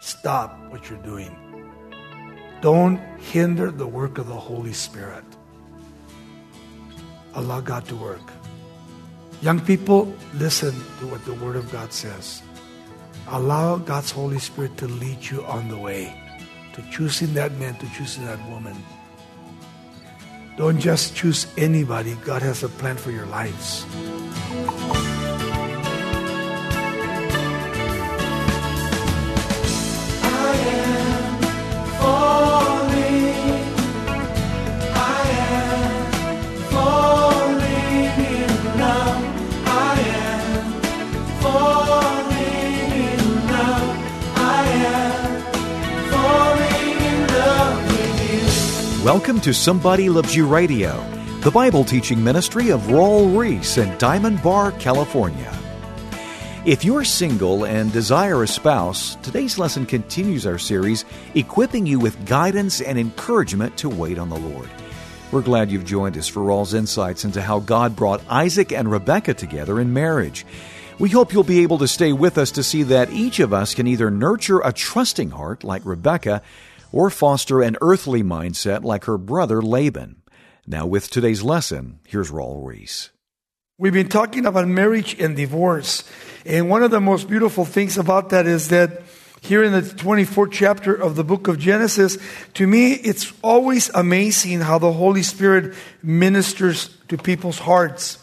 stop 0.00 0.58
what 0.70 0.88
you're 0.88 1.02
doing. 1.02 1.34
Don't 2.60 2.98
hinder 3.18 3.70
the 3.70 3.86
work 3.86 4.18
of 4.18 4.26
the 4.26 4.34
Holy 4.34 4.72
Spirit. 4.72 5.24
Allow 7.34 7.60
God 7.60 7.84
to 7.86 7.96
work. 7.96 8.32
Young 9.42 9.60
people, 9.60 10.12
listen 10.34 10.72
to 10.98 11.06
what 11.06 11.24
the 11.24 11.34
Word 11.34 11.56
of 11.56 11.70
God 11.70 11.92
says. 11.92 12.42
Allow 13.28 13.76
God's 13.76 14.10
Holy 14.10 14.38
Spirit 14.38 14.76
to 14.78 14.88
lead 14.88 15.22
you 15.30 15.44
on 15.44 15.68
the 15.68 15.78
way 15.78 16.14
to 16.78 16.90
choosing 16.90 17.34
that 17.34 17.52
man, 17.58 17.74
to 17.76 17.90
choosing 17.90 18.24
that 18.26 18.38
woman. 18.48 18.76
Don't 20.56 20.78
just 20.78 21.16
choose 21.16 21.46
anybody. 21.56 22.14
God 22.24 22.42
has 22.42 22.62
a 22.62 22.68
plan 22.68 22.96
for 22.96 23.10
your 23.10 23.26
lives. 23.26 23.84
Welcome 49.04 49.40
to 49.42 49.54
Somebody 49.54 50.10
Loves 50.10 50.34
You 50.34 50.44
Radio, 50.44 51.00
the 51.42 51.52
Bible 51.52 51.84
teaching 51.84 52.22
ministry 52.22 52.70
of 52.70 52.80
Raul 52.82 53.38
Ries 53.38 53.78
in 53.78 53.96
Diamond 53.96 54.42
Bar, 54.42 54.72
California. 54.72 55.56
If 56.66 56.84
you're 56.84 57.04
single 57.04 57.64
and 57.64 57.92
desire 57.92 58.42
a 58.42 58.48
spouse, 58.48 59.14
today's 59.22 59.56
lesson 59.56 59.86
continues 59.86 60.48
our 60.48 60.58
series, 60.58 61.04
equipping 61.36 61.86
you 61.86 62.00
with 62.00 62.26
guidance 62.26 62.80
and 62.80 62.98
encouragement 62.98 63.76
to 63.78 63.88
wait 63.88 64.18
on 64.18 64.30
the 64.30 64.36
Lord. 64.36 64.68
We're 65.30 65.42
glad 65.42 65.70
you've 65.70 65.84
joined 65.84 66.18
us 66.18 66.26
for 66.26 66.42
Raul's 66.42 66.74
insights 66.74 67.24
into 67.24 67.40
how 67.40 67.60
God 67.60 67.94
brought 67.94 68.20
Isaac 68.28 68.72
and 68.72 68.90
Rebekah 68.90 69.34
together 69.34 69.78
in 69.78 69.92
marriage. 69.92 70.44
We 70.98 71.10
hope 71.10 71.32
you'll 71.32 71.44
be 71.44 71.60
able 71.60 71.78
to 71.78 71.86
stay 71.86 72.12
with 72.12 72.36
us 72.36 72.50
to 72.50 72.64
see 72.64 72.82
that 72.82 73.12
each 73.12 73.38
of 73.38 73.52
us 73.52 73.76
can 73.76 73.86
either 73.86 74.10
nurture 74.10 74.58
a 74.58 74.72
trusting 74.72 75.30
heart 75.30 75.62
like 75.62 75.86
Rebekah 75.86 76.42
or 76.92 77.10
foster 77.10 77.62
an 77.62 77.76
earthly 77.80 78.22
mindset 78.22 78.84
like 78.84 79.04
her 79.04 79.18
brother 79.18 79.62
Laban. 79.62 80.22
Now, 80.66 80.86
with 80.86 81.10
today's 81.10 81.42
lesson, 81.42 82.00
here's 82.06 82.30
Raul 82.30 82.66
Ries. 82.66 83.10
We've 83.78 83.92
been 83.92 84.08
talking 84.08 84.44
about 84.44 84.66
marriage 84.66 85.18
and 85.20 85.36
divorce. 85.36 86.04
And 86.44 86.68
one 86.68 86.82
of 86.82 86.90
the 86.90 87.00
most 87.00 87.28
beautiful 87.28 87.64
things 87.64 87.96
about 87.96 88.30
that 88.30 88.46
is 88.46 88.68
that 88.68 89.02
here 89.40 89.62
in 89.62 89.72
the 89.72 89.82
24th 89.82 90.50
chapter 90.50 90.94
of 90.94 91.14
the 91.14 91.24
book 91.24 91.46
of 91.48 91.58
Genesis, 91.58 92.18
to 92.54 92.66
me, 92.66 92.92
it's 92.92 93.32
always 93.42 93.88
amazing 93.90 94.60
how 94.60 94.78
the 94.78 94.92
Holy 94.92 95.22
Spirit 95.22 95.74
ministers 96.02 96.96
to 97.08 97.16
people's 97.16 97.60
hearts. 97.60 98.18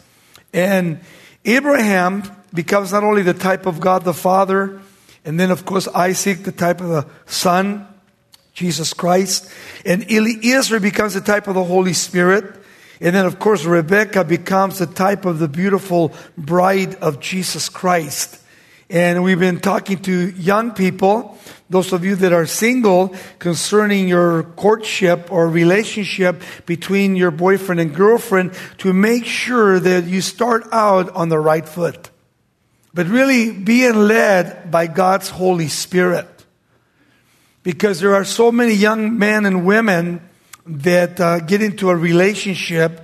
And 0.53 0.99
Abraham 1.45 2.23
becomes 2.53 2.91
not 2.91 3.03
only 3.03 3.21
the 3.21 3.33
type 3.33 3.65
of 3.65 3.79
God 3.79 4.03
the 4.03 4.13
Father, 4.13 4.81
and 5.23 5.39
then, 5.39 5.51
of 5.51 5.65
course, 5.65 5.87
Isaac, 5.87 6.43
the 6.43 6.51
type 6.51 6.81
of 6.81 6.89
the 6.89 7.07
Son, 7.25 7.87
Jesus 8.55 8.93
Christ. 8.93 9.51
And 9.85 10.09
Eliezer 10.09 10.79
becomes 10.79 11.13
the 11.13 11.21
type 11.21 11.47
of 11.47 11.53
the 11.53 11.63
Holy 11.63 11.93
Spirit. 11.93 12.55
And 13.01 13.13
then, 13.13 13.25
of 13.25 13.37
course, 13.37 13.65
Rebecca 13.65 14.23
becomes 14.23 14.79
the 14.79 14.87
type 14.87 15.25
of 15.25 15.37
the 15.37 15.49
beautiful 15.49 16.13
bride 16.37 16.95
of 16.95 17.19
Jesus 17.19 17.69
Christ. 17.69 18.41
And 18.89 19.23
we've 19.23 19.39
been 19.39 19.59
talking 19.59 20.01
to 20.03 20.29
young 20.31 20.71
people, 20.71 21.37
those 21.69 21.91
of 21.91 22.05
you 22.05 22.15
that 22.15 22.31
are 22.31 22.45
single, 22.45 23.13
concerning 23.39 24.07
your 24.07 24.43
courtship 24.43 25.31
or 25.31 25.49
relationship 25.49 26.41
between 26.65 27.15
your 27.15 27.31
boyfriend 27.31 27.81
and 27.81 27.93
girlfriend 27.93 28.53
to 28.77 28.93
make 28.93 29.25
sure 29.25 29.79
that 29.79 30.05
you 30.05 30.21
start 30.21 30.63
out 30.71 31.09
on 31.13 31.29
the 31.29 31.39
right 31.39 31.67
foot. 31.67 32.09
But 32.93 33.07
really 33.07 33.51
being 33.51 34.07
led 34.07 34.71
by 34.71 34.87
God's 34.87 35.29
Holy 35.29 35.67
Spirit 35.67 36.34
because 37.65 37.99
there 37.99 38.13
are 38.13 38.23
so 38.23 38.51
many 38.51 38.75
young 38.75 39.17
men 39.17 39.45
and 39.45 39.65
women 39.65 40.21
that 40.67 41.19
uh, 41.19 41.39
get 41.39 41.63
into 41.63 41.89
a 41.89 41.95
relationship 41.95 43.03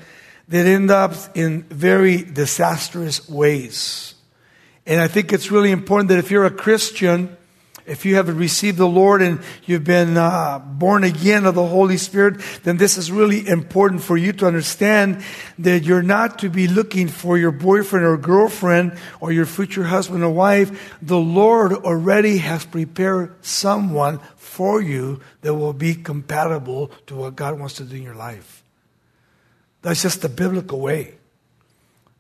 that 0.50 0.68
end 0.68 0.92
up 0.92 1.14
in 1.36 1.64
very 1.64 2.22
disastrous 2.22 3.28
ways. 3.28 4.14
And 4.86 5.02
I 5.02 5.08
think 5.08 5.34
it's 5.34 5.50
really 5.50 5.72
important 5.72 6.10
that 6.10 6.20
if 6.20 6.30
you're 6.30 6.46
a 6.46 6.52
Christian, 6.52 7.36
if 7.86 8.06
you 8.06 8.16
have 8.16 8.36
received 8.38 8.78
the 8.78 8.88
Lord 8.88 9.22
and 9.22 9.40
you've 9.66 9.84
been 9.84 10.18
uh, 10.18 10.60
born 10.60 11.04
again 11.04 11.46
of 11.46 11.56
the 11.56 11.66
Holy 11.66 11.98
Spirit, 11.98 12.42
then 12.64 12.78
this 12.78 12.98
is 12.98 13.12
really 13.12 13.48
important 13.48 14.02
for 14.02 14.18
you 14.18 14.34
to 14.34 14.48
understand 14.48 15.24
that 15.60 15.84
you're 15.84 16.04
not 16.04 16.40
to 16.40 16.50
be 16.50 16.68
looking 16.68 17.08
for 17.08 17.38
your 17.38 17.52
boyfriend 17.52 18.06
or 18.06 18.18
girlfriend 18.18 18.98
or 19.20 19.32
your 19.32 19.46
future 19.46 19.84
husband 19.84 20.24
or 20.24 20.32
wife. 20.32 20.98
The 21.02 21.18
Lord 21.18 21.74
already 21.74 22.38
has 22.38 22.66
prepared 22.66 23.34
someone 23.44 24.20
for 24.36 24.82
you 24.82 25.22
that 25.42 25.54
will 25.56 25.74
be 25.74 25.96
compatible 25.96 26.92
to 27.08 27.16
what 27.16 27.36
God 27.36 27.60
wants 27.60 27.76
to 27.76 27.84
do 27.84 27.96
in 27.96 28.04
your 28.04 28.16
life. 28.16 28.64
That's 29.82 30.02
just 30.02 30.22
the 30.22 30.30
biblical 30.30 30.80
way. 30.80 31.16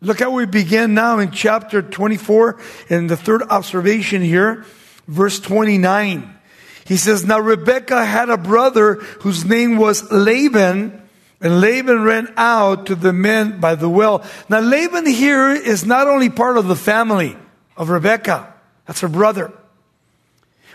Look 0.03 0.19
how 0.19 0.31
we 0.31 0.47
begin 0.47 0.95
now 0.95 1.19
in 1.19 1.29
chapter 1.29 1.83
24 1.83 2.59
in 2.89 3.05
the 3.05 3.16
third 3.16 3.43
observation 3.43 4.23
here, 4.23 4.66
verse 5.07 5.39
29. 5.39 6.38
He 6.85 6.97
says, 6.97 7.25
Now 7.25 7.39
Rebekah 7.39 8.06
had 8.06 8.29
a 8.29 8.38
brother 8.38 8.95
whose 9.22 9.45
name 9.45 9.78
was 9.78 10.12
Laban, 10.12 11.01
and 11.39 11.62
Laban 11.62 12.03
ran 12.03 12.34
out 12.38 12.88
to 12.88 12.95
the 12.95 13.13
men 13.13 13.59
by 13.59 13.75
the 13.75 13.90
well. 13.90 14.25
Now 14.50 14.59
Laban 14.59 15.06
here 15.06 15.51
is 15.51 15.85
not 15.85 16.07
only 16.07 16.29
part 16.29 16.57
of 16.57 16.67
the 16.67 16.75
family 16.75 17.38
of 17.78 17.90
Rebekah, 17.90 18.53
that's 18.85 19.01
her 19.01 19.07
brother. 19.07 19.53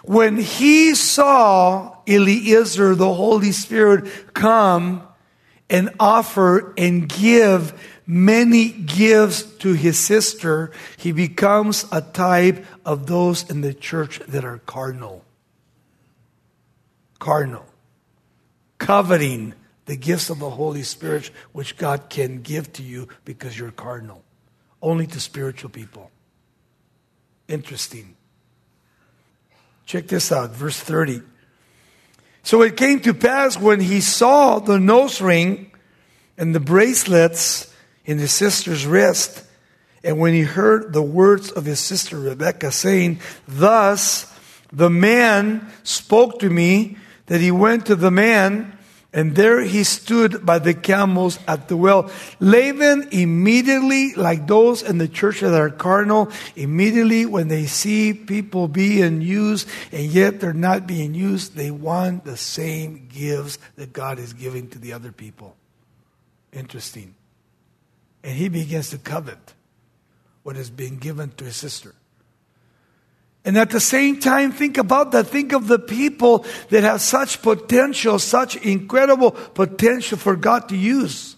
When 0.04 0.36
he 0.36 0.94
saw 0.94 1.96
Eliezer, 2.06 2.94
the 2.94 3.12
Holy 3.12 3.52
Spirit, 3.52 4.34
come 4.34 5.06
and 5.68 5.90
offer 5.98 6.74
and 6.78 7.08
give 7.08 7.72
many 8.06 8.68
gifts 8.68 9.42
to 9.42 9.72
his 9.72 9.98
sister, 9.98 10.70
he 10.96 11.12
becomes 11.12 11.84
a 11.90 12.00
type 12.00 12.64
of 12.84 13.06
those 13.06 13.48
in 13.50 13.60
the 13.60 13.74
church 13.74 14.20
that 14.28 14.44
are 14.44 14.58
carnal. 14.58 15.24
Carnal. 17.18 17.66
Coveting 18.78 19.54
the 19.86 19.96
gifts 19.96 20.30
of 20.30 20.38
the 20.38 20.50
Holy 20.50 20.82
Spirit, 20.82 21.30
which 21.52 21.76
God 21.76 22.08
can 22.08 22.42
give 22.42 22.72
to 22.74 22.82
you 22.82 23.08
because 23.24 23.58
you're 23.58 23.70
carnal. 23.70 24.22
Only 24.82 25.06
to 25.08 25.20
spiritual 25.20 25.70
people. 25.70 26.10
Interesting. 27.48 28.16
Check 29.86 30.08
this 30.08 30.30
out, 30.32 30.50
verse 30.50 30.78
30. 30.78 31.22
So 32.46 32.62
it 32.62 32.76
came 32.76 33.00
to 33.00 33.12
pass 33.12 33.58
when 33.58 33.80
he 33.80 34.00
saw 34.00 34.60
the 34.60 34.78
nose 34.78 35.20
ring 35.20 35.72
and 36.38 36.54
the 36.54 36.60
bracelets 36.60 37.74
in 38.04 38.18
his 38.18 38.30
sister's 38.30 38.86
wrist, 38.86 39.42
and 40.04 40.20
when 40.20 40.32
he 40.32 40.42
heard 40.42 40.92
the 40.92 41.02
words 41.02 41.50
of 41.50 41.64
his 41.64 41.80
sister 41.80 42.20
Rebekah 42.20 42.70
saying, 42.70 43.18
Thus 43.48 44.32
the 44.72 44.88
man 44.88 45.68
spoke 45.82 46.38
to 46.38 46.48
me, 46.48 46.98
that 47.26 47.40
he 47.40 47.50
went 47.50 47.86
to 47.86 47.96
the 47.96 48.12
man 48.12 48.75
and 49.12 49.34
there 49.34 49.60
he 49.60 49.82
stood 49.84 50.44
by 50.44 50.58
the 50.58 50.74
camels 50.74 51.38
at 51.48 51.68
the 51.68 51.76
well. 51.76 52.10
Laban 52.38 53.08
immediately, 53.12 54.14
like 54.14 54.46
those 54.46 54.82
in 54.82 54.98
the 54.98 55.08
church 55.08 55.40
that 55.40 55.54
are 55.54 55.70
carnal, 55.70 56.30
immediately 56.54 57.24
when 57.24 57.48
they 57.48 57.66
see 57.66 58.12
people 58.12 58.68
being 58.68 59.22
used 59.22 59.68
and 59.92 60.04
yet 60.04 60.40
they're 60.40 60.52
not 60.52 60.86
being 60.86 61.14
used, 61.14 61.56
they 61.56 61.70
want 61.70 62.24
the 62.24 62.36
same 62.36 63.08
gifts 63.08 63.58
that 63.76 63.92
God 63.92 64.18
is 64.18 64.32
giving 64.32 64.68
to 64.70 64.78
the 64.78 64.92
other 64.92 65.12
people. 65.12 65.56
Interesting. 66.52 67.14
And 68.22 68.36
he 68.36 68.48
begins 68.48 68.90
to 68.90 68.98
covet 68.98 69.54
what 70.42 70.56
is 70.56 70.68
being 70.68 70.98
given 70.98 71.30
to 71.32 71.44
his 71.44 71.56
sister. 71.56 71.94
And 73.46 73.56
at 73.56 73.70
the 73.70 73.78
same 73.78 74.18
time, 74.18 74.50
think 74.50 74.76
about 74.76 75.12
that. 75.12 75.28
Think 75.28 75.52
of 75.52 75.68
the 75.68 75.78
people 75.78 76.44
that 76.70 76.82
have 76.82 77.00
such 77.00 77.42
potential, 77.42 78.18
such 78.18 78.56
incredible 78.56 79.30
potential 79.30 80.18
for 80.18 80.34
God 80.34 80.68
to 80.70 80.76
use. 80.76 81.36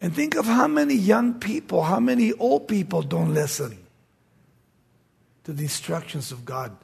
And 0.00 0.14
think 0.14 0.36
of 0.36 0.46
how 0.46 0.68
many 0.68 0.94
young 0.94 1.34
people, 1.34 1.82
how 1.82 1.98
many 1.98 2.32
old 2.34 2.68
people 2.68 3.02
don't 3.02 3.34
listen 3.34 3.76
to 5.42 5.52
the 5.52 5.64
instructions 5.64 6.30
of 6.30 6.44
God. 6.44 6.76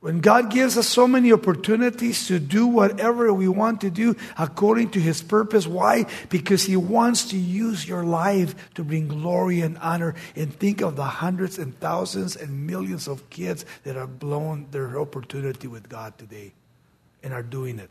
When 0.00 0.20
God 0.20 0.50
gives 0.50 0.76
us 0.76 0.86
so 0.86 1.08
many 1.08 1.32
opportunities 1.32 2.28
to 2.28 2.38
do 2.38 2.66
whatever 2.66 3.32
we 3.32 3.48
want 3.48 3.80
to 3.80 3.90
do 3.90 4.14
according 4.38 4.90
to 4.90 5.00
His 5.00 5.22
purpose. 5.22 5.66
Why? 5.66 6.06
Because 6.28 6.64
He 6.64 6.76
wants 6.76 7.30
to 7.30 7.36
use 7.36 7.88
your 7.88 8.04
life 8.04 8.54
to 8.74 8.84
bring 8.84 9.08
glory 9.08 9.62
and 9.62 9.78
honor. 9.78 10.14
And 10.36 10.52
think 10.52 10.80
of 10.82 10.96
the 10.96 11.04
hundreds 11.04 11.58
and 11.58 11.78
thousands 11.80 12.36
and 12.36 12.66
millions 12.66 13.08
of 13.08 13.28
kids 13.30 13.64
that 13.84 13.96
have 13.96 14.18
blown 14.18 14.66
their 14.70 15.00
opportunity 15.00 15.66
with 15.66 15.88
God 15.88 16.16
today 16.18 16.52
and 17.22 17.32
are 17.32 17.42
doing 17.42 17.78
it. 17.78 17.90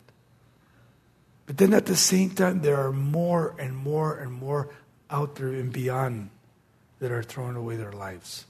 But 1.48 1.58
then 1.58 1.74
at 1.74 1.86
the 1.86 1.96
same 1.96 2.32
time, 2.32 2.62
there 2.62 2.78
are 2.78 2.92
more 2.92 3.56
and 3.60 3.76
more 3.76 4.16
and 4.18 4.32
more 4.32 4.70
out 5.10 5.36
there 5.36 5.50
and 5.50 5.72
beyond 5.72 6.30
that 7.00 7.12
are 7.12 7.24
throwing 7.24 7.56
away 7.56 7.76
their 7.76 7.92
lives. 7.92 8.46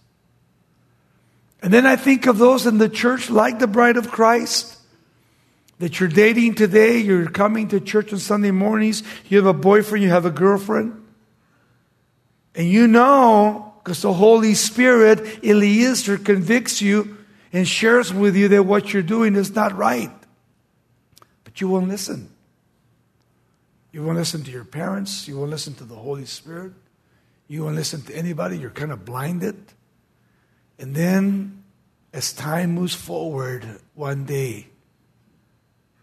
And 1.62 1.74
then 1.74 1.86
I 1.86 1.96
think 1.96 2.28
of 2.28 2.38
those 2.38 2.66
in 2.66 2.78
the 2.78 2.90
church, 2.90 3.30
like 3.30 3.60
the 3.60 3.68
bride 3.68 3.98
of 3.98 4.12
Christ, 4.12 4.78
that 5.80 6.00
you're 6.00 6.10
dating 6.10 6.56
today, 6.56 6.98
you're 6.98 7.30
coming 7.30 7.70
to 7.70 7.80
church 7.80 8.14
on 8.14 8.20
Sunday 8.20 8.52
mornings, 8.52 9.04
you 9.28 9.38
have 9.38 9.48
a 9.48 9.54
boyfriend, 9.54 10.04
you 10.04 10.10
have 10.10 10.26
a 10.26 10.32
girlfriend. 10.32 11.02
And 12.56 12.68
you 12.68 12.88
know, 12.88 13.74
because 13.84 14.02
the 14.02 14.14
Holy 14.14 14.54
Spirit, 14.54 15.44
Eliezer, 15.44 16.18
convicts 16.18 16.82
you 16.82 17.18
and 17.52 17.68
shares 17.68 18.14
with 18.14 18.36
you 18.36 18.48
that 18.50 18.64
what 18.64 18.94
you're 18.94 19.04
doing 19.04 19.36
is 19.36 19.54
not 19.54 19.76
right. 19.76 20.12
But 21.44 21.62
you 21.62 21.68
won't 21.68 21.90
listen. 21.90 22.30
You 23.92 24.04
won't 24.04 24.18
listen 24.18 24.44
to 24.44 24.52
your 24.52 24.66
parents. 24.66 25.28
You 25.28 25.38
won't 25.38 25.52
listen 25.52 25.74
to 25.76 25.84
the 25.84 25.96
Holy 25.96 26.26
Spirit. 26.26 26.74
You 27.48 27.64
won't 27.64 27.76
listen 27.76 28.02
to 28.04 28.16
anybody. 28.16 28.58
You're 28.58 28.72
kind 28.72 28.92
of 28.92 29.06
blinded. 29.06 29.56
And 30.78 30.96
then, 30.96 31.64
as 32.14 32.34
time 32.34 32.72
moves 32.72 32.96
forward, 32.96 33.66
one 33.94 34.26
day, 34.26 34.68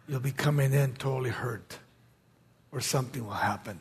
you'll 0.09 0.21
be 0.21 0.33
coming 0.33 0.73
in 0.73 0.95
totally 0.95 1.31
hurt, 1.31 1.79
or 2.71 2.81
something 2.81 3.25
will 3.25 3.33
happen 3.33 3.81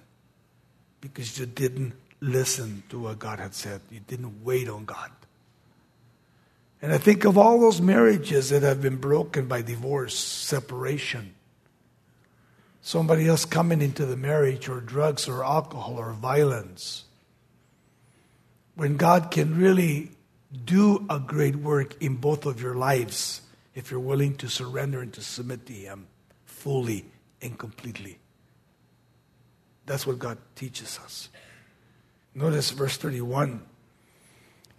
because 1.00 1.38
you 1.40 1.46
didn't 1.46 1.94
listen 2.20 2.84
to 2.90 3.00
what 3.00 3.20
God 3.20 3.40
had 3.40 3.56
said. 3.56 3.82
You 3.90 4.00
didn't 4.00 4.44
wait 4.44 4.70
on 4.70 4.86
God. 4.86 5.12
And 6.82 6.92
I 6.92 6.98
think 6.98 7.26
of 7.26 7.38
all 7.38 7.60
those 7.60 7.82
marriages 7.82 8.50
that 8.50 8.64
have 8.64 8.82
been 8.82 8.98
broken 8.98 9.48
by 9.48 9.62
divorce, 9.62 10.18
separation, 10.18 11.36
somebody 12.82 13.28
else 13.28 13.46
coming 13.46 13.82
into 13.82 14.06
the 14.06 14.18
marriage, 14.18 14.68
or 14.68 14.80
drugs, 14.80 15.28
or 15.28 15.44
alcohol, 15.44 15.96
or 16.00 16.12
violence. 16.14 17.06
When 18.76 18.98
God 18.98 19.30
can 19.30 19.58
really 19.58 20.12
do 20.66 21.06
a 21.10 21.20
great 21.20 21.56
work 21.56 22.02
in 22.02 22.16
both 22.16 22.46
of 22.46 22.62
your 22.62 22.76
lives 22.76 23.42
if 23.74 23.90
you're 23.90 24.00
willing 24.00 24.36
to 24.38 24.50
surrender 24.50 25.02
and 25.02 25.14
to 25.14 25.22
submit 25.22 25.66
to 25.68 25.74
Him 25.74 26.08
fully 26.46 27.06
and 27.42 27.58
completely. 27.58 28.20
That's 29.86 30.06
what 30.06 30.20
God 30.20 30.38
teaches 30.56 31.00
us. 31.04 31.30
Notice 32.34 32.72
verse 32.72 32.98
31. 32.98 33.62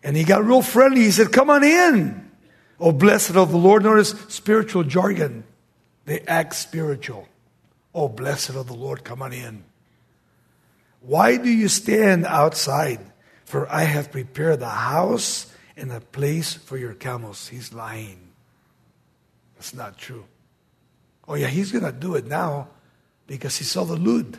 And 0.02 0.16
he 0.16 0.24
got 0.24 0.44
real 0.44 0.62
friendly. 0.62 1.02
He 1.02 1.10
said, 1.10 1.32
Come 1.32 1.50
on 1.50 1.62
in. 1.62 2.30
Oh, 2.80 2.92
blessed 2.92 3.36
of 3.36 3.50
the 3.50 3.58
Lord. 3.58 3.84
Notice 3.84 4.10
spiritual 4.28 4.84
jargon. 4.84 5.44
They 6.04 6.20
act 6.20 6.54
spiritual. 6.54 7.28
Oh, 7.94 8.08
blessed 8.08 8.50
of 8.50 8.66
the 8.66 8.75
Lord, 8.75 9.04
come 9.04 9.22
on 9.22 9.32
in. 9.32 9.64
Why 11.00 11.36
do 11.36 11.50
you 11.50 11.68
stand 11.68 12.26
outside? 12.26 13.00
For 13.44 13.70
I 13.70 13.82
have 13.82 14.10
prepared 14.10 14.60
the 14.60 14.68
house 14.68 15.51
and 15.76 15.92
a 15.92 16.00
place 16.00 16.54
for 16.54 16.76
your 16.76 16.94
camels. 16.94 17.48
He's 17.48 17.72
lying. 17.72 18.28
That's 19.56 19.74
not 19.74 19.98
true. 19.98 20.24
Oh, 21.26 21.34
yeah, 21.34 21.46
he's 21.46 21.72
going 21.72 21.84
to 21.84 21.92
do 21.92 22.14
it 22.14 22.26
now 22.26 22.69
because 23.26 23.56
he 23.56 23.64
saw 23.64 23.84
the 23.84 23.96
lewd. 23.96 24.38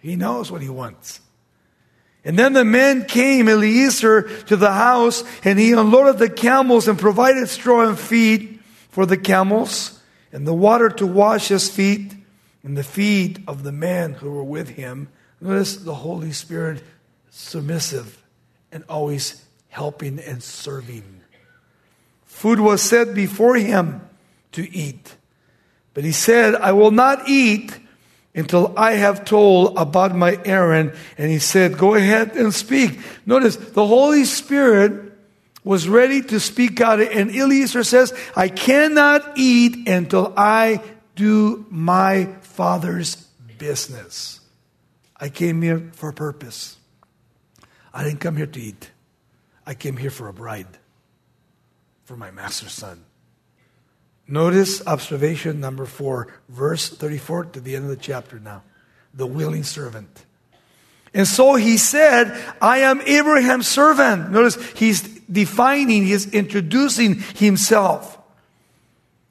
He 0.00 0.16
knows 0.16 0.52
what 0.52 0.60
he 0.60 0.68
wants. 0.68 1.20
And 2.24 2.38
then 2.38 2.54
the 2.54 2.64
men 2.64 3.04
came, 3.04 3.48
Eliezer, 3.48 4.22
to 4.44 4.56
the 4.56 4.72
house, 4.72 5.24
and 5.44 5.58
he 5.58 5.72
unloaded 5.72 6.18
the 6.18 6.30
camels 6.30 6.88
and 6.88 6.98
provided 6.98 7.48
straw 7.48 7.86
and 7.86 7.98
feed 7.98 8.60
for 8.88 9.04
the 9.04 9.16
camels, 9.16 10.00
and 10.32 10.46
the 10.46 10.54
water 10.54 10.88
to 10.88 11.06
wash 11.06 11.48
his 11.48 11.68
feet, 11.68 12.14
and 12.62 12.78
the 12.78 12.84
feet 12.84 13.40
of 13.46 13.62
the 13.62 13.72
men 13.72 14.14
who 14.14 14.30
were 14.30 14.44
with 14.44 14.70
him. 14.70 15.08
Notice 15.40 15.76
the 15.76 15.96
Holy 15.96 16.32
Spirit 16.32 16.82
submissive 17.30 18.23
and 18.74 18.84
always 18.88 19.42
helping 19.68 20.18
and 20.18 20.42
serving. 20.42 21.22
Food 22.24 22.60
was 22.60 22.82
set 22.82 23.14
before 23.14 23.56
him 23.56 24.02
to 24.52 24.70
eat. 24.76 25.16
But 25.94 26.04
he 26.04 26.12
said, 26.12 26.56
I 26.56 26.72
will 26.72 26.90
not 26.90 27.28
eat 27.28 27.78
until 28.34 28.74
I 28.76 28.94
have 28.94 29.24
told 29.24 29.78
about 29.78 30.14
my 30.14 30.38
errand. 30.44 30.92
And 31.16 31.30
he 31.30 31.38
said, 31.38 31.78
Go 31.78 31.94
ahead 31.94 32.36
and 32.36 32.52
speak. 32.52 32.98
Notice 33.24 33.56
the 33.56 33.86
Holy 33.86 34.24
Spirit 34.24 35.12
was 35.62 35.88
ready 35.88 36.20
to 36.20 36.40
speak 36.40 36.80
out. 36.80 37.00
And 37.00 37.34
Eliezer 37.34 37.84
says, 37.84 38.12
I 38.36 38.48
cannot 38.48 39.38
eat 39.38 39.88
until 39.88 40.34
I 40.36 40.82
do 41.14 41.64
my 41.70 42.26
father's 42.42 43.16
business. 43.56 44.40
I 45.16 45.28
came 45.28 45.62
here 45.62 45.90
for 45.94 46.08
a 46.08 46.12
purpose. 46.12 46.76
I 47.94 48.02
didn't 48.02 48.20
come 48.20 48.36
here 48.36 48.46
to 48.46 48.60
eat. 48.60 48.90
I 49.64 49.74
came 49.74 49.96
here 49.96 50.10
for 50.10 50.28
a 50.28 50.32
bride, 50.32 50.66
for 52.04 52.16
my 52.16 52.30
master's 52.32 52.72
son. 52.72 53.04
Notice 54.26 54.84
observation 54.86 55.60
number 55.60 55.86
four, 55.86 56.28
verse 56.48 56.88
34 56.88 57.44
to 57.46 57.60
the 57.60 57.76
end 57.76 57.84
of 57.84 57.90
the 57.90 57.96
chapter 57.96 58.40
now. 58.40 58.62
The 59.14 59.26
willing 59.26 59.62
servant. 59.62 60.24
And 61.14 61.28
so 61.28 61.54
he 61.54 61.76
said, 61.78 62.36
I 62.60 62.78
am 62.78 63.00
Abraham's 63.02 63.68
servant. 63.68 64.32
Notice 64.32 64.56
he's 64.72 65.02
defining, 65.30 66.04
he's 66.04 66.32
introducing 66.32 67.20
himself. 67.36 68.18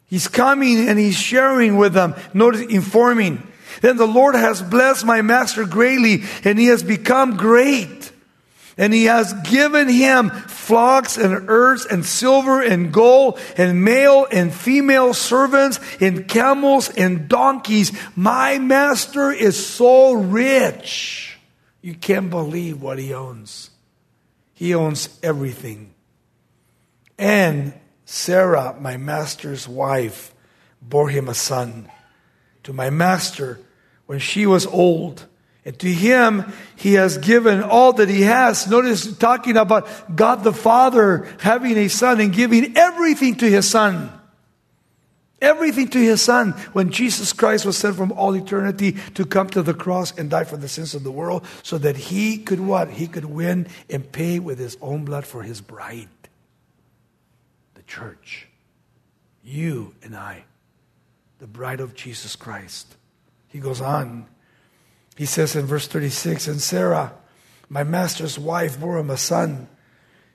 He's 0.05 0.27
coming 0.27 0.87
and 0.87 0.97
he's 0.97 1.17
sharing 1.17 1.75
with 1.75 1.93
them. 1.93 2.15
Notice 2.33 2.61
informing. 2.61 3.45
Then 3.81 3.97
the 3.97 4.07
Lord 4.07 4.35
has 4.35 4.61
blessed 4.61 5.05
my 5.05 5.21
master 5.21 5.65
greatly 5.65 6.23
and 6.43 6.57
he 6.57 6.67
has 6.67 6.83
become 6.83 7.35
great. 7.35 8.02
And 8.77 8.93
he 8.93 9.05
has 9.05 9.33
given 9.43 9.87
him 9.87 10.29
flocks 10.29 11.17
and 11.17 11.47
herds 11.47 11.85
and 11.85 12.05
silver 12.05 12.61
and 12.61 12.91
gold 12.91 13.39
and 13.55 13.83
male 13.83 14.25
and 14.31 14.53
female 14.53 15.13
servants 15.13 15.79
and 16.01 16.27
camels 16.27 16.89
and 16.89 17.27
donkeys. 17.27 17.91
My 18.15 18.57
master 18.57 19.31
is 19.31 19.63
so 19.63 20.13
rich. 20.13 21.37
You 21.81 21.93
can't 21.93 22.29
believe 22.29 22.81
what 22.81 22.97
he 22.97 23.13
owns. 23.13 23.69
He 24.53 24.73
owns 24.73 25.19
everything. 25.21 25.93
And 27.17 27.73
Sarah, 28.05 28.75
my 28.79 28.97
master's 28.97 29.67
wife, 29.67 30.33
bore 30.81 31.09
him 31.09 31.29
a 31.29 31.33
son. 31.33 31.89
To 32.63 32.73
my 32.73 32.89
master, 32.89 33.59
when 34.05 34.19
she 34.19 34.45
was 34.45 34.65
old, 34.65 35.27
and 35.65 35.79
to 35.79 35.91
him, 35.91 36.51
he 36.75 36.93
has 36.93 37.17
given 37.17 37.63
all 37.63 37.93
that 37.93 38.09
he 38.09 38.21
has. 38.23 38.67
Notice 38.67 39.15
talking 39.15 39.55
about 39.55 40.15
God 40.15 40.43
the 40.43 40.51
Father 40.51 41.27
having 41.39 41.77
a 41.77 41.87
son 41.87 42.19
and 42.19 42.33
giving 42.33 42.75
everything 42.77 43.35
to 43.35 43.49
his 43.49 43.69
son. 43.69 44.11
Everything 45.41 45.89
to 45.89 45.97
his 45.97 46.21
son 46.21 46.51
when 46.71 46.89
Jesus 46.89 47.33
Christ 47.33 47.65
was 47.65 47.77
sent 47.77 47.95
from 47.95 48.13
all 48.13 48.33
eternity 48.33 48.93
to 49.15 49.25
come 49.25 49.49
to 49.49 49.61
the 49.61 49.73
cross 49.73 50.17
and 50.17 50.29
die 50.29 50.45
for 50.45 50.55
the 50.55 50.69
sins 50.69 50.95
of 50.95 51.03
the 51.03 51.11
world 51.11 51.45
so 51.63 51.77
that 51.77 51.97
he 51.97 52.37
could 52.37 52.61
what? 52.61 52.89
He 52.89 53.07
could 53.07 53.25
win 53.25 53.67
and 53.89 54.09
pay 54.09 54.39
with 54.39 54.57
his 54.57 54.77
own 54.81 55.03
blood 55.03 55.25
for 55.25 55.43
his 55.43 55.59
bride, 55.59 56.07
the 57.73 57.83
church. 57.83 58.47
You 59.43 59.93
and 60.01 60.15
I, 60.15 60.45
the 61.39 61.47
bride 61.47 61.81
of 61.81 61.93
Jesus 61.93 62.37
Christ. 62.37 62.95
He 63.49 63.59
goes 63.59 63.81
on 63.81 64.27
he 65.15 65.25
says 65.25 65.55
in 65.55 65.65
verse 65.65 65.87
36, 65.87 66.47
and 66.47 66.61
Sarah, 66.61 67.13
my 67.69 67.83
master's 67.83 68.39
wife, 68.39 68.79
bore 68.79 68.97
him 68.97 69.09
a 69.09 69.17
son. 69.17 69.67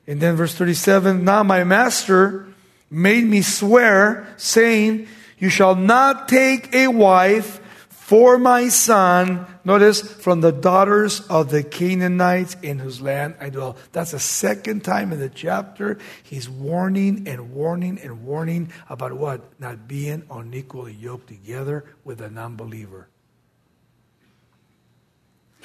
And 0.06 0.20
then 0.20 0.36
verse 0.36 0.54
37, 0.54 1.24
now 1.24 1.42
my 1.42 1.64
master 1.64 2.46
made 2.90 3.24
me 3.24 3.42
swear, 3.42 4.32
saying, 4.36 5.08
You 5.38 5.48
shall 5.48 5.74
not 5.74 6.28
take 6.28 6.74
a 6.74 6.88
wife 6.88 7.60
for 7.90 8.38
my 8.38 8.68
son, 8.68 9.46
notice, 9.64 10.00
from 10.00 10.40
the 10.40 10.52
daughters 10.52 11.20
of 11.28 11.50
the 11.50 11.62
Canaanites 11.62 12.56
in 12.62 12.78
whose 12.78 13.02
land 13.02 13.34
I 13.38 13.50
dwell. 13.50 13.76
That's 13.92 14.12
the 14.12 14.18
second 14.18 14.82
time 14.82 15.12
in 15.12 15.18
the 15.18 15.28
chapter 15.28 15.98
he's 16.22 16.48
warning 16.48 17.28
and 17.28 17.52
warning 17.52 17.98
and 18.02 18.24
warning 18.24 18.72
about 18.88 19.12
what? 19.12 19.60
Not 19.60 19.86
being 19.86 20.22
unequally 20.30 20.94
yoked 20.94 21.26
together 21.26 21.84
with 22.04 22.22
an 22.22 22.38
unbeliever 22.38 23.08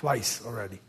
twice 0.03 0.41
already. 0.45 0.81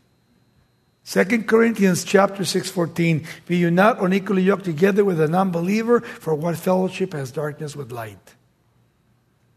2 1.05 1.43
Corinthians 1.43 2.03
chapter 2.03 2.43
6, 2.43 2.69
14. 2.69 3.25
Be 3.47 3.55
you 3.55 3.71
not 3.71 4.01
unequally 4.03 4.41
yoked 4.41 4.65
together 4.65 5.05
with 5.05 5.21
an 5.21 5.33
unbeliever, 5.33 6.01
for 6.01 6.35
what 6.35 6.57
fellowship 6.57 7.13
has 7.13 7.31
darkness 7.31 7.77
with 7.77 7.93
light? 7.93 8.35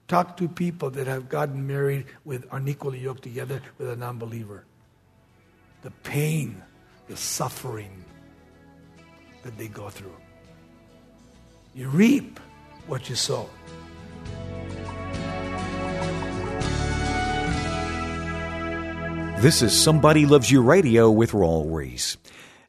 Talk 0.06 0.36
to 0.36 0.46
people 0.46 0.90
that 0.90 1.08
have 1.08 1.28
gotten 1.28 1.66
married 1.66 2.06
with 2.24 2.46
unequally 2.52 3.00
yoked 3.00 3.24
together 3.24 3.60
with 3.78 3.88
an 3.88 4.00
unbeliever. 4.00 4.64
The 5.82 5.90
pain, 6.04 6.62
the 7.08 7.16
suffering 7.16 8.04
that 9.42 9.58
they 9.58 9.66
go 9.66 9.88
through. 9.88 10.14
You 11.74 11.88
reap 11.88 12.38
what 12.86 13.10
you 13.10 13.16
sow. 13.16 13.50
This 19.40 19.62
is 19.62 19.72
Somebody 19.72 20.26
Loves 20.26 20.50
You 20.50 20.60
Radio 20.60 21.12
with 21.12 21.30
Raul 21.30 21.72
Ries. 21.72 22.16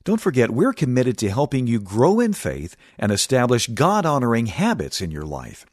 Don't 0.03 0.21
forget, 0.21 0.51
we're 0.51 0.71
committed 0.71 1.17
to 1.17 1.29
helping 1.31 1.65
you 1.65 1.79
grow 1.79 2.19
in 2.19 2.33
faith 2.33 2.75
and 2.99 3.11
establish 3.11 3.65
God 3.65 4.05
honoring 4.05 4.45
habits 4.45 5.01
in 5.01 5.09
your 5.09 5.23
life. 5.23 5.65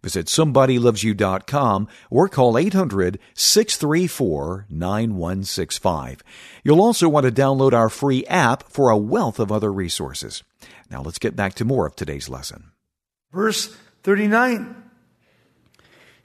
Visit 0.00 0.26
somebodylovesyou.com 0.26 1.88
or 2.08 2.28
call 2.28 2.56
800 2.56 3.18
634 3.34 4.66
9165. 4.70 6.22
You'll 6.62 6.80
also 6.80 7.08
want 7.08 7.26
to 7.26 7.32
download 7.32 7.72
our 7.72 7.88
free 7.88 8.24
app 8.26 8.62
for 8.70 8.90
a 8.90 8.96
wealth 8.96 9.40
of 9.40 9.50
other 9.50 9.72
resources. 9.72 10.44
Now 10.88 11.02
let's 11.02 11.18
get 11.18 11.34
back 11.34 11.54
to 11.54 11.64
more 11.64 11.84
of 11.84 11.96
today's 11.96 12.28
lesson. 12.28 12.70
Verse 13.32 13.76
39. 14.04 14.83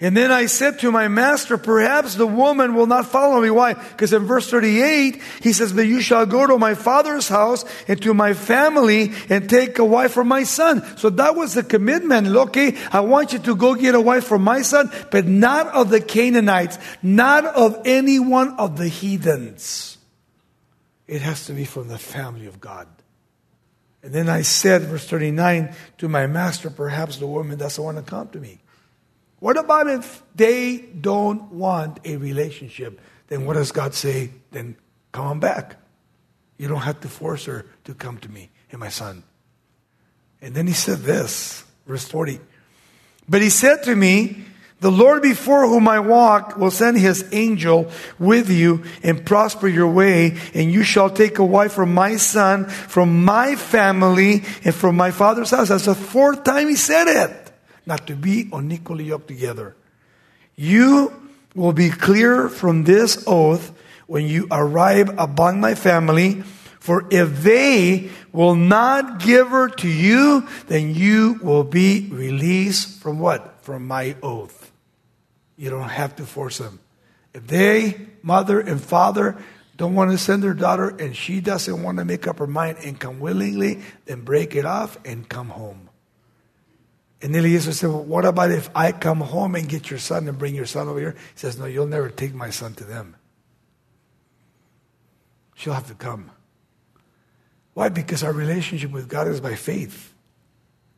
And 0.02 0.16
then 0.16 0.32
I 0.32 0.46
said 0.46 0.80
to 0.80 0.94
my 0.94 1.10
master, 1.10 1.58
perhaps 1.58 2.16
the 2.16 2.26
woman 2.26 2.74
will 2.74 2.88
not 2.88 3.08
follow 3.08 3.42
me. 3.42 3.50
Why? 3.50 3.74
Because 3.74 4.14
in 4.14 4.24
verse 4.26 4.50
38, 4.50 5.22
he 5.42 5.52
says 5.52 5.74
that 5.74 5.88
you 5.88 6.00
shall 6.00 6.26
go 6.26 6.48
to 6.48 6.58
my 6.58 6.74
father's 6.74 7.28
house 7.28 7.66
and 7.86 8.02
to 8.04 8.14
my 8.14 8.34
family 8.34 9.12
and 9.30 9.50
take 9.50 9.78
a 9.78 9.84
wife 9.84 10.14
for 10.14 10.24
my 10.24 10.44
son. 10.44 10.86
So 10.96 11.10
that 11.10 11.36
was 11.36 11.54
the 11.54 11.64
commitment. 11.64 12.28
Okay, 12.28 12.78
I 12.94 13.02
want 13.02 13.34
you 13.34 13.40
to 13.40 13.56
go 13.58 13.76
get 13.76 13.94
a 13.94 14.00
wife 14.00 14.24
for 14.24 14.40
my 14.40 14.62
son, 14.62 14.90
but 15.12 15.26
not 15.26 15.68
of 15.68 15.90
the 15.90 16.00
Canaanites, 16.00 16.80
not 17.04 17.44
of 17.44 17.82
any 17.84 18.20
one 18.20 18.54
of 18.54 18.78
the 18.78 18.88
heathens. 18.88 19.98
It 21.08 21.22
has 21.24 21.46
to 21.48 21.54
be 21.54 21.66
from 21.66 21.90
the 21.90 21.98
family 21.98 22.46
of 22.46 22.62
God. 22.62 22.88
And 24.02 24.14
then 24.14 24.30
I 24.30 24.44
said, 24.44 24.84
verse 24.84 25.06
39, 25.06 25.76
to 25.98 26.08
my 26.08 26.26
master, 26.26 26.70
perhaps 26.70 27.18
the 27.18 27.28
woman 27.28 27.58
doesn't 27.58 27.84
want 27.84 27.98
to 27.98 28.04
come 28.04 28.30
to 28.30 28.40
me. 28.40 28.60
What 29.40 29.58
about 29.58 29.88
if 29.88 30.22
they 30.36 30.78
don't 30.78 31.52
want 31.54 32.00
a 32.04 32.18
relationship? 32.18 33.00
Then 33.28 33.46
what 33.46 33.54
does 33.54 33.72
God 33.72 33.94
say? 33.94 34.32
Then 34.52 34.76
come 35.12 35.28
on 35.28 35.40
back. 35.40 35.78
You 36.58 36.68
don't 36.68 36.82
have 36.82 37.00
to 37.02 37.08
force 37.08 37.46
her 37.46 37.66
to 37.86 37.94
come 37.94 38.18
to 38.20 38.30
me 38.30 38.50
and 38.72 38.80
my 38.80 38.90
son. 38.90 39.24
And 40.42 40.54
then 40.54 40.68
he 40.68 40.74
said 40.74 41.00
this, 41.00 41.64
verse 41.88 42.06
40. 42.06 42.40
But 43.28 43.42
he 43.42 43.50
said 43.50 43.84
to 43.84 43.96
me, 43.96 44.46
the 44.82 44.92
Lord 44.92 45.22
before 45.22 45.68
whom 45.68 45.90
I 45.90 46.00
walk 46.00 46.58
will 46.58 46.72
send 46.72 46.98
his 46.98 47.28
angel 47.34 47.92
with 48.18 48.50
you 48.50 48.84
and 49.04 49.26
prosper 49.26 49.68
your 49.68 49.90
way, 49.90 50.38
and 50.54 50.72
you 50.72 50.84
shall 50.84 51.10
take 51.10 51.38
a 51.38 51.44
wife 51.44 51.74
from 51.74 51.94
my 51.94 52.16
son, 52.16 52.66
from 52.66 53.26
my 53.26 53.56
family, 53.56 54.44
and 54.64 54.74
from 54.74 54.96
my 54.96 55.12
father's 55.12 55.52
house. 55.52 55.68
That's 55.68 55.86
the 55.86 55.96
fourth 55.96 56.46
time 56.46 56.70
he 56.70 56.76
said 56.78 57.08
it 57.08 57.49
not 57.90 58.08
to 58.08 58.16
be 58.16 58.48
unequally 58.54 59.04
yoked 59.04 59.28
together. 59.28 59.76
You 60.56 61.12
will 61.56 61.74
be 61.74 61.90
clear 61.90 62.48
from 62.48 62.86
this 62.86 63.24
oath 63.28 63.74
when 64.08 64.26
you 64.26 64.48
arrive 64.52 65.10
among 65.18 65.60
my 65.60 65.76
family. 65.76 66.44
For 66.80 67.06
if 67.12 67.44
they 67.44 68.10
will 68.32 68.56
not 68.56 69.20
give 69.20 69.50
her 69.50 69.68
to 69.68 69.88
you, 69.88 70.48
then 70.68 70.96
you 70.96 71.40
will 71.44 71.66
be 71.66 72.08
released 72.10 73.02
from 73.02 73.20
what? 73.20 73.64
From 73.64 73.86
my 73.86 74.16
oath. 74.24 74.72
You 75.58 75.70
don't 75.70 75.90
have 75.90 76.16
to 76.18 76.26
force 76.26 76.60
them. 76.60 76.80
If 77.34 77.48
they, 77.48 78.00
mother 78.24 78.60
and 78.60 78.82
father, 78.82 79.38
don't 79.76 79.96
want 79.96 80.12
to 80.12 80.18
send 80.18 80.44
their 80.44 80.54
daughter 80.54 80.90
and 80.90 81.16
she 81.16 81.42
doesn't 81.42 81.84
want 81.84 81.98
to 81.98 82.06
make 82.06 82.28
up 82.28 82.40
her 82.40 82.48
mind 82.48 82.78
and 82.84 83.00
come 83.00 83.20
willingly, 83.20 83.82
then 84.06 84.22
break 84.22 84.56
it 84.56 84.66
off 84.66 84.98
and 85.06 85.28
come 85.28 85.50
home. 85.50 85.89
And 87.22 87.36
Eliezer 87.36 87.74
said, 87.74 87.90
well, 87.90 88.04
what 88.04 88.26
about 88.26 88.52
if 88.52 88.70
I 88.74 88.92
come 88.92 89.20
home 89.20 89.56
and 89.56 89.68
get 89.68 89.90
your 89.90 90.00
son 90.00 90.28
and 90.28 90.38
bring 90.38 90.56
your 90.56 90.66
son 90.66 90.88
over 90.88 91.00
here? 91.00 91.12
He 91.12 91.40
says, 91.40 91.58
no, 91.58 91.66
you'll 91.66 91.88
never 91.88 92.10
take 92.10 92.34
my 92.34 92.50
son 92.50 92.74
to 92.76 92.86
them. 92.86 93.16
She'll 95.56 95.74
have 95.74 95.88
to 95.88 95.96
come. 95.96 96.32
Why? 97.74 97.90
Because 97.90 98.24
our 98.24 98.32
relationship 98.32 98.92
with 98.92 99.10
God 99.10 99.28
is 99.28 99.42
by 99.42 99.56
faith. 99.56 100.14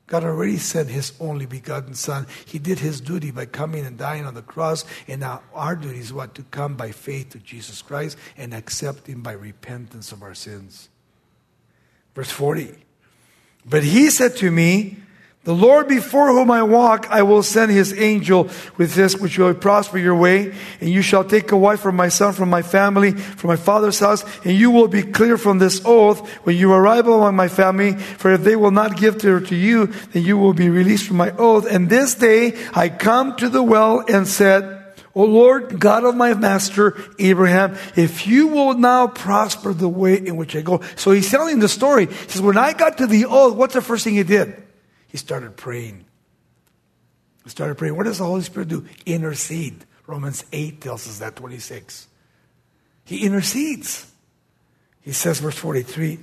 God 0.05 0.23
already 0.23 0.57
sent 0.57 0.89
his 0.89 1.13
only 1.19 1.45
begotten 1.45 1.93
son. 1.93 2.27
He 2.45 2.59
did 2.59 2.79
his 2.79 2.99
duty 2.99 3.31
by 3.31 3.45
coming 3.45 3.85
and 3.85 3.97
dying 3.97 4.25
on 4.25 4.33
the 4.33 4.41
cross. 4.41 4.83
And 5.07 5.21
now 5.21 5.41
our 5.53 5.75
duty 5.75 5.99
is 5.99 6.11
what? 6.11 6.35
To 6.35 6.43
come 6.43 6.75
by 6.75 6.91
faith 6.91 7.29
to 7.29 7.39
Jesus 7.39 7.81
Christ 7.81 8.17
and 8.35 8.53
accept 8.53 9.07
him 9.07 9.21
by 9.21 9.31
repentance 9.31 10.11
of 10.11 10.21
our 10.21 10.35
sins. 10.35 10.89
Verse 12.13 12.29
40. 12.29 12.75
But 13.65 13.83
he 13.83 14.09
said 14.09 14.35
to 14.37 14.51
me, 14.51 14.97
the 15.43 15.55
Lord 15.55 15.88
before 15.88 16.27
whom 16.27 16.51
I 16.51 16.62
walk, 16.62 17.07
I 17.10 17.24
will 17.24 17.41
send 17.41 17.71
his 17.71 18.00
angel 18.00 18.48
with 18.77 18.93
this 18.93 19.17
which 19.17 19.39
will 19.39 19.55
prosper 19.55 19.98
your 19.98 20.15
way. 20.15 20.53
And 20.79 20.88
you 20.88 21.01
shall 21.01 21.24
take 21.24 21.51
a 21.51 21.57
wife 21.57 21.79
from 21.79 21.95
my 21.95 22.10
son, 22.10 22.33
from 22.33 22.51
my 22.51 22.62
family, 22.62 23.13
from 23.13 23.48
my 23.48 23.55
father's 23.55 24.00
house. 24.00 24.24
And 24.45 24.55
you 24.55 24.69
will 24.69 24.88
be 24.88 25.01
clear 25.01 25.39
from 25.39 25.57
this 25.57 25.81
oath 25.83 26.29
when 26.45 26.57
you 26.57 26.71
arrive 26.71 27.07
among 27.07 27.36
my 27.36 27.48
family. 27.48 27.93
For 27.93 28.31
if 28.31 28.43
they 28.43 28.55
will 28.55 28.69
not 28.69 28.98
give 28.98 29.19
her 29.24 29.39
to 29.39 29.55
you, 29.55 29.88
then 30.13 30.24
you 30.24 30.38
will 30.38 30.53
be 30.53 30.69
released 30.69 31.07
from 31.07 31.17
my 31.17 31.31
oath. 31.31 31.65
And 31.65 31.89
this 31.89 32.13
day 32.13 32.55
I 32.75 32.89
come 32.89 33.36
to 33.38 33.50
the 33.50 33.63
well 33.63 34.05
and 34.07 34.27
said, 34.27 34.77
O 35.15 35.24
Lord, 35.24 35.79
God 35.79 36.03
of 36.03 36.15
my 36.15 36.36
master 36.36 36.95
Abraham, 37.17 37.75
if 37.95 38.27
you 38.27 38.48
will 38.48 38.75
now 38.75 39.07
prosper 39.07 39.74
the 39.74 39.89
way 39.89 40.15
in 40.15 40.38
which 40.38 40.55
I 40.55 40.62
go. 40.62 40.81
So 40.95 41.10
he's 41.10 41.31
telling 41.31 41.57
the 41.57 41.67
story. 41.67 42.05
He 42.05 42.29
says, 42.29 42.43
when 42.43 42.57
I 42.57 42.74
got 42.74 43.00
to 43.00 43.07
the 43.07 43.25
oath, 43.25 43.55
what's 43.55 43.74
the 43.74 43.81
first 43.81 44.03
thing 44.03 44.13
he 44.13 44.24
did? 44.24 44.67
He 45.11 45.17
started 45.17 45.57
praying. 45.57 46.05
He 47.43 47.49
started 47.49 47.77
praying. 47.77 47.97
What 47.97 48.05
does 48.05 48.19
the 48.19 48.25
Holy 48.25 48.41
Spirit 48.41 48.69
do? 48.69 48.87
Intercede. 49.05 49.85
Romans 50.07 50.45
8 50.53 50.79
tells 50.79 51.07
us 51.07 51.19
that, 51.19 51.35
26. 51.35 52.07
He 53.03 53.25
intercedes. 53.25 54.09
He 55.01 55.11
says, 55.11 55.39
verse 55.39 55.57
43, 55.57 56.19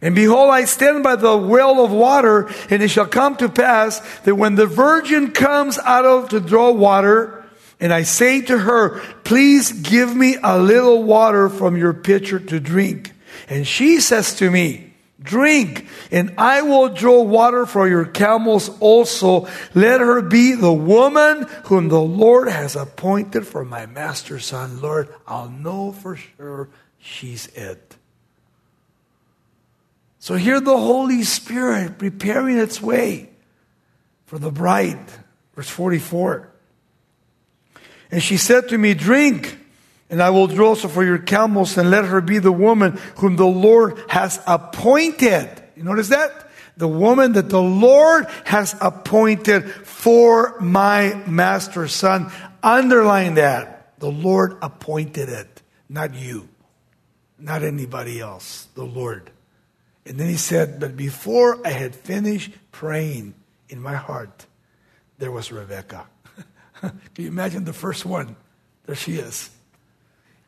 and 0.00 0.14
behold, 0.14 0.50
I 0.50 0.64
stand 0.64 1.02
by 1.02 1.16
the 1.16 1.36
well 1.36 1.84
of 1.84 1.90
water, 1.90 2.48
and 2.70 2.82
it 2.82 2.88
shall 2.88 3.06
come 3.06 3.36
to 3.36 3.48
pass 3.48 4.00
that 4.20 4.36
when 4.36 4.54
the 4.54 4.66
virgin 4.66 5.32
comes 5.32 5.78
out 5.78 6.04
of 6.04 6.28
to 6.28 6.40
draw 6.40 6.70
water, 6.70 7.44
and 7.80 7.92
I 7.92 8.02
say 8.02 8.40
to 8.42 8.58
her, 8.58 9.00
please 9.24 9.72
give 9.72 10.14
me 10.14 10.36
a 10.42 10.58
little 10.58 11.02
water 11.02 11.48
from 11.48 11.76
your 11.76 11.92
pitcher 11.92 12.38
to 12.38 12.60
drink. 12.60 13.12
And 13.48 13.66
she 13.66 14.00
says 14.00 14.34
to 14.36 14.50
me, 14.50 14.87
Drink, 15.28 15.86
and 16.10 16.34
I 16.38 16.62
will 16.62 16.88
draw 16.88 17.22
water 17.22 17.66
for 17.66 17.86
your 17.86 18.06
camels 18.06 18.70
also. 18.80 19.46
Let 19.74 20.00
her 20.00 20.22
be 20.22 20.54
the 20.54 20.72
woman 20.72 21.46
whom 21.66 21.88
the 21.88 22.00
Lord 22.00 22.48
has 22.48 22.74
appointed 22.74 23.46
for 23.46 23.62
my 23.62 23.84
master's 23.84 24.46
son. 24.46 24.80
Lord, 24.80 25.14
I'll 25.26 25.50
know 25.50 25.92
for 25.92 26.16
sure 26.16 26.70
she's 26.98 27.46
it. 27.48 27.96
So 30.18 30.34
here 30.34 30.60
the 30.60 30.76
Holy 30.76 31.22
Spirit 31.22 31.98
preparing 31.98 32.56
its 32.56 32.80
way 32.80 33.28
for 34.24 34.38
the 34.38 34.50
bride. 34.50 35.12
Verse 35.54 35.68
44. 35.68 36.48
And 38.10 38.22
she 38.22 38.38
said 38.38 38.70
to 38.70 38.78
me, 38.78 38.94
Drink. 38.94 39.58
And 40.10 40.22
I 40.22 40.30
will 40.30 40.46
draw 40.46 40.68
also 40.68 40.88
for 40.88 41.04
your 41.04 41.18
camels 41.18 41.76
and 41.76 41.90
let 41.90 42.04
her 42.04 42.20
be 42.20 42.38
the 42.38 42.52
woman 42.52 42.98
whom 43.16 43.36
the 43.36 43.46
Lord 43.46 44.02
has 44.08 44.40
appointed. 44.46 45.50
You 45.76 45.82
notice 45.82 46.08
that? 46.08 46.50
The 46.78 46.88
woman 46.88 47.32
that 47.32 47.50
the 47.50 47.60
Lord 47.60 48.26
has 48.44 48.74
appointed 48.80 49.68
for 49.70 50.58
my 50.60 51.14
master's 51.26 51.92
son. 51.92 52.32
Underline 52.62 53.34
that. 53.34 53.98
The 53.98 54.10
Lord 54.10 54.56
appointed 54.62 55.28
it, 55.28 55.62
not 55.88 56.14
you, 56.14 56.48
not 57.36 57.64
anybody 57.64 58.20
else. 58.20 58.68
The 58.74 58.84
Lord. 58.84 59.30
And 60.06 60.18
then 60.18 60.28
he 60.28 60.36
said, 60.36 60.78
But 60.78 60.96
before 60.96 61.66
I 61.66 61.70
had 61.70 61.94
finished 61.94 62.52
praying 62.70 63.34
in 63.68 63.82
my 63.82 63.96
heart, 63.96 64.46
there 65.18 65.32
was 65.32 65.50
Rebecca. 65.50 66.06
Can 66.80 67.00
you 67.16 67.28
imagine 67.28 67.64
the 67.64 67.72
first 67.72 68.06
one? 68.06 68.36
There 68.86 68.94
she 68.94 69.16
is. 69.16 69.50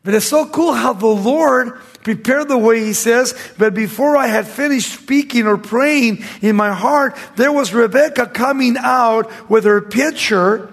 But 0.02 0.14
it's 0.14 0.26
so 0.26 0.46
cool 0.46 0.72
how 0.72 0.94
the 0.94 1.06
Lord 1.06 1.78
prepared 2.02 2.48
the 2.48 2.56
way 2.56 2.84
He 2.84 2.94
says, 2.94 3.34
but 3.58 3.74
before 3.74 4.16
I 4.16 4.28
had 4.28 4.46
finished 4.46 4.92
speaking 4.92 5.46
or 5.46 5.58
praying 5.58 6.24
in 6.40 6.56
my 6.56 6.72
heart, 6.72 7.16
there 7.36 7.52
was 7.52 7.74
Rebecca 7.74 8.26
coming 8.26 8.76
out 8.78 9.50
with 9.50 9.64
her 9.64 9.82
pitcher, 9.82 10.72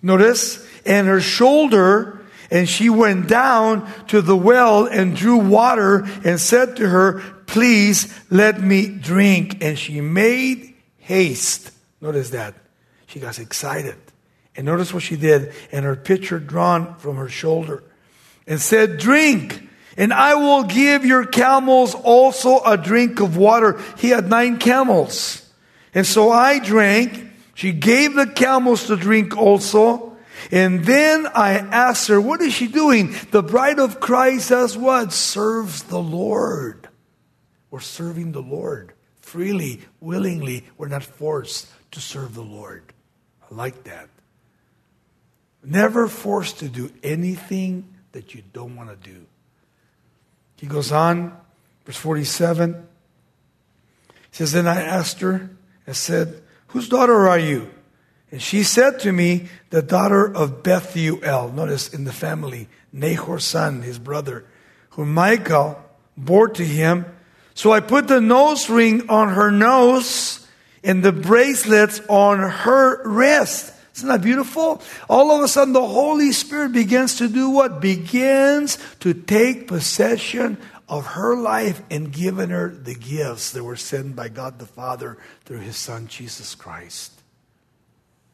notice, 0.00 0.66
and 0.86 1.06
her 1.06 1.20
shoulder, 1.20 2.18
And 2.50 2.68
she 2.68 2.90
went 2.90 3.28
down 3.28 3.90
to 4.08 4.20
the 4.20 4.36
well 4.36 4.86
and 4.86 5.16
drew 5.16 5.38
water 5.38 6.06
and 6.24 6.40
said 6.40 6.76
to 6.76 6.88
her, 6.88 7.20
Please 7.46 8.12
let 8.30 8.60
me 8.60 8.88
drink. 8.88 9.62
And 9.62 9.78
she 9.78 10.00
made 10.00 10.74
haste. 10.98 11.70
Notice 12.00 12.30
that. 12.30 12.54
She 13.06 13.20
got 13.20 13.38
excited. 13.38 13.96
And 14.56 14.66
notice 14.66 14.92
what 14.92 15.02
she 15.02 15.16
did. 15.16 15.52
And 15.70 15.84
her 15.84 15.96
pitcher 15.96 16.38
drawn 16.38 16.96
from 16.96 17.16
her 17.16 17.28
shoulder. 17.28 17.82
And 18.46 18.60
said, 18.60 18.98
Drink. 18.98 19.68
And 19.96 20.12
I 20.12 20.34
will 20.36 20.64
give 20.64 21.04
your 21.04 21.26
camels 21.26 21.94
also 21.94 22.62
a 22.64 22.76
drink 22.76 23.20
of 23.20 23.36
water. 23.36 23.80
He 23.98 24.08
had 24.08 24.28
nine 24.28 24.58
camels. 24.58 25.46
And 25.94 26.06
so 26.06 26.30
I 26.30 26.58
drank. 26.58 27.30
She 27.54 27.72
gave 27.72 28.14
the 28.14 28.26
camels 28.26 28.86
to 28.86 28.96
drink 28.96 29.36
also. 29.36 30.16
And 30.50 30.84
then 30.84 31.26
I 31.26 31.58
asked 31.58 32.08
her, 32.08 32.20
what 32.20 32.40
is 32.40 32.54
she 32.54 32.66
doing? 32.66 33.14
The 33.30 33.42
bride 33.42 33.78
of 33.78 34.00
Christ 34.00 34.48
does 34.48 34.76
what? 34.76 35.12
Serves 35.12 35.84
the 35.84 36.00
Lord. 36.00 36.88
We're 37.70 37.80
serving 37.80 38.32
the 38.32 38.42
Lord 38.42 38.94
freely, 39.20 39.80
willingly. 40.00 40.64
We're 40.76 40.88
not 40.88 41.04
forced 41.04 41.68
to 41.92 42.00
serve 42.00 42.34
the 42.34 42.42
Lord. 42.42 42.82
I 43.50 43.54
like 43.54 43.84
that. 43.84 44.08
Never 45.64 46.08
forced 46.08 46.58
to 46.58 46.68
do 46.68 46.90
anything 47.02 47.91
that 48.12 48.34
you 48.34 48.42
don't 48.52 48.76
want 48.76 48.90
to 48.90 49.10
do. 49.10 49.26
He 50.56 50.66
goes 50.66 50.92
on, 50.92 51.36
verse 51.84 51.96
47. 51.96 52.86
He 54.08 54.16
says, 54.30 54.52
Then 54.52 54.66
I 54.66 54.80
asked 54.80 55.20
her 55.20 55.50
and 55.86 55.96
said, 55.96 56.42
Whose 56.68 56.88
daughter 56.88 57.28
are 57.28 57.38
you? 57.38 57.70
And 58.30 58.40
she 58.40 58.62
said 58.62 59.00
to 59.00 59.12
me, 59.12 59.48
The 59.70 59.82
daughter 59.82 60.24
of 60.24 60.62
Bethuel. 60.62 61.52
Notice 61.52 61.92
in 61.92 62.04
the 62.04 62.12
family, 62.12 62.68
Nahor's 62.92 63.44
son, 63.44 63.82
his 63.82 63.98
brother, 63.98 64.44
whom 64.90 65.14
Michal 65.14 65.82
bore 66.16 66.48
to 66.48 66.64
him. 66.64 67.06
So 67.54 67.72
I 67.72 67.80
put 67.80 68.08
the 68.08 68.20
nose 68.20 68.70
ring 68.70 69.10
on 69.10 69.30
her 69.30 69.50
nose 69.50 70.46
and 70.84 71.02
the 71.02 71.12
bracelets 71.12 72.00
on 72.08 72.38
her 72.38 73.02
wrist. 73.06 73.72
Isn't 73.94 74.08
that 74.08 74.22
beautiful? 74.22 74.82
All 75.08 75.30
of 75.32 75.42
a 75.42 75.48
sudden, 75.48 75.74
the 75.74 75.86
Holy 75.86 76.32
Spirit 76.32 76.72
begins 76.72 77.16
to 77.16 77.28
do 77.28 77.50
what? 77.50 77.80
Begins 77.80 78.78
to 79.00 79.12
take 79.12 79.68
possession 79.68 80.58
of 80.88 81.06
her 81.06 81.36
life 81.36 81.82
and 81.90 82.12
giving 82.12 82.50
her 82.50 82.68
the 82.68 82.94
gifts 82.94 83.52
that 83.52 83.64
were 83.64 83.76
sent 83.76 84.16
by 84.16 84.28
God 84.28 84.58
the 84.58 84.66
Father 84.66 85.18
through 85.44 85.60
His 85.60 85.76
Son, 85.76 86.06
Jesus 86.06 86.54
Christ. 86.54 87.12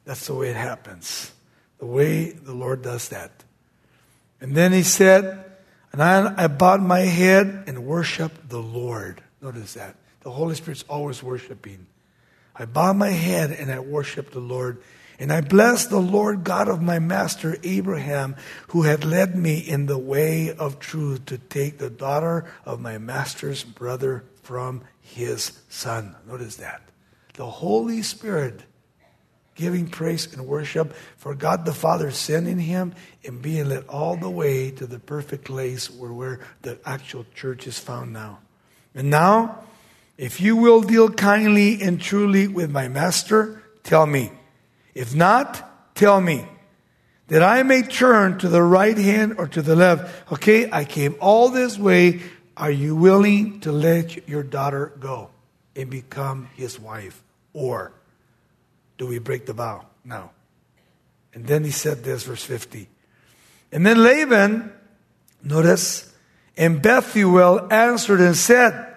That's 0.05 0.27
the 0.27 0.35
way 0.35 0.51
it 0.51 0.57
happens, 0.57 1.33
the 1.79 1.87
way 1.87 2.31
the 2.31 2.55
Lord 2.55 2.83
does 2.83 3.09
that. 3.11 3.31
And 4.41 4.55
then 4.55 4.73
He 4.73 4.83
said, 4.83 5.45
And 5.93 6.03
I, 6.03 6.45
I 6.45 6.47
bowed 6.47 6.83
my 6.83 7.01
head 7.01 7.65
and 7.67 7.85
worshiped 7.85 8.49
the 8.49 8.63
Lord. 8.63 9.23
Notice 9.43 9.75
that. 9.75 9.97
The 10.23 10.31
Holy 10.31 10.55
Spirit's 10.55 10.85
always 10.89 11.23
worshiping. 11.23 11.87
I 12.55 12.65
bowed 12.65 12.97
my 12.97 13.11
head 13.11 13.53
and 13.53 13.71
I 13.71 13.79
worshiped 13.81 14.33
the 14.33 14.41
Lord. 14.41 14.83
And 15.19 15.33
I 15.33 15.41
blessed 15.41 15.91
the 15.91 16.01
Lord 16.01 16.45
God 16.45 16.69
of 16.69 16.81
my 16.81 17.01
master 17.01 17.57
Abraham, 17.65 18.37
who 18.69 18.83
had 18.83 19.05
led 19.05 19.35
me 19.35 19.59
in 19.59 19.87
the 19.87 19.99
way 19.99 20.53
of 20.53 20.79
truth 20.79 21.27
to 21.27 21.39
take 21.39 21.79
the 21.79 21.91
daughter 21.91 22.45
of 22.65 22.81
my 22.81 22.99
master's 22.99 23.65
brother 23.65 24.25
from 24.43 24.83
his 25.01 25.59
son. 25.69 26.15
Notice 26.27 26.57
that. 26.57 26.83
The 27.35 27.47
Holy 27.47 28.03
Spirit 28.03 28.63
giving 29.57 29.89
praise 29.89 30.33
and 30.33 30.47
worship 30.47 30.95
for 31.17 31.35
God 31.35 31.65
the 31.65 31.75
Father 31.75 32.13
sending 32.13 32.61
him 32.61 32.95
and 33.25 33.43
being 33.43 33.69
led 33.69 33.85
all 33.89 34.17
the 34.17 34.31
way 34.31 34.71
to 34.71 34.87
the 34.87 35.01
perfect 35.01 35.45
place 35.45 35.91
where, 35.91 36.13
where 36.13 36.41
the 36.63 36.79
actual 36.87 37.27
church 37.35 37.67
is 37.67 37.77
found 37.77 38.13
now. 38.13 38.39
And 38.95 39.11
now, 39.11 39.65
if 40.17 40.41
you 40.41 40.57
will 40.57 40.81
deal 40.81 41.11
kindly 41.11 41.83
and 41.83 42.01
truly 42.01 42.47
with 42.47 42.71
my 42.71 42.87
master, 42.87 43.63
tell 43.83 44.07
me. 44.07 44.31
If 44.99 45.15
not, 45.15 45.95
tell 45.95 46.21
me 46.21 46.45
that 47.29 47.41
I 47.41 47.63
may 47.63 47.83
turn 47.83 48.37
to 48.39 48.49
the 48.49 48.65
right 48.65 48.99
hand 48.99 49.37
or 49.39 49.47
to 49.47 49.63
the 49.63 49.77
left. 49.77 50.33
Okay, 50.33 50.69
I 50.73 50.85
came 50.85 51.15
all 51.21 51.51
this 51.51 51.79
way. 51.79 52.21
Are 52.57 52.73
you 52.73 52.97
willing 52.97 53.61
to 53.61 53.71
let 53.71 54.29
your 54.29 54.43
daughter 54.43 54.93
go 54.99 55.31
and 55.77 55.89
become 55.89 56.49
his 56.57 56.81
wife? 56.81 57.23
Or 57.53 57.93
do 58.97 59.07
we 59.07 59.21
break 59.21 59.47
the 59.47 59.53
vow? 59.53 59.87
No. 60.05 60.31
And 61.33 61.47
then 61.47 61.63
he 61.63 61.71
said 61.71 62.03
this, 62.03 62.25
verse 62.25 62.43
50. 62.43 62.89
And 63.71 63.87
then 63.87 64.03
Laban, 64.03 64.73
notice, 65.45 66.13
and 66.57 66.83
Bethuel 66.83 67.73
answered 67.73 68.21
and 68.21 68.37
said, 68.37 68.97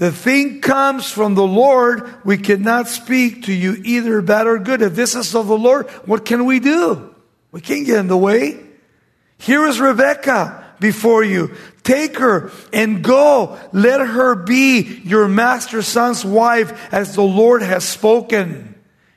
the 0.00 0.10
thing 0.10 0.62
comes 0.62 1.10
from 1.10 1.34
the 1.34 1.46
Lord. 1.46 2.24
We 2.24 2.38
cannot 2.38 2.88
speak 2.88 3.42
to 3.44 3.52
you 3.52 3.82
either 3.84 4.22
bad 4.22 4.46
or 4.46 4.58
good. 4.58 4.80
If 4.80 4.94
this 4.94 5.14
is 5.14 5.34
of 5.34 5.46
the 5.46 5.58
Lord, 5.58 5.90
what 6.06 6.24
can 6.24 6.46
we 6.46 6.58
do? 6.58 7.14
We 7.52 7.60
can't 7.60 7.84
get 7.84 7.98
in 7.98 8.06
the 8.06 8.16
way. 8.16 8.58
Here 9.36 9.66
is 9.66 9.78
Rebecca 9.78 10.64
before 10.80 11.22
you. 11.22 11.54
Take 11.82 12.16
her 12.16 12.50
and 12.72 13.04
go. 13.04 13.58
Let 13.74 14.00
her 14.00 14.36
be 14.36 15.02
your 15.04 15.28
master's 15.28 15.86
son's 15.86 16.24
wife 16.24 16.90
as 16.94 17.14
the 17.14 17.20
Lord 17.20 17.60
has 17.60 17.86
spoken. 17.86 18.76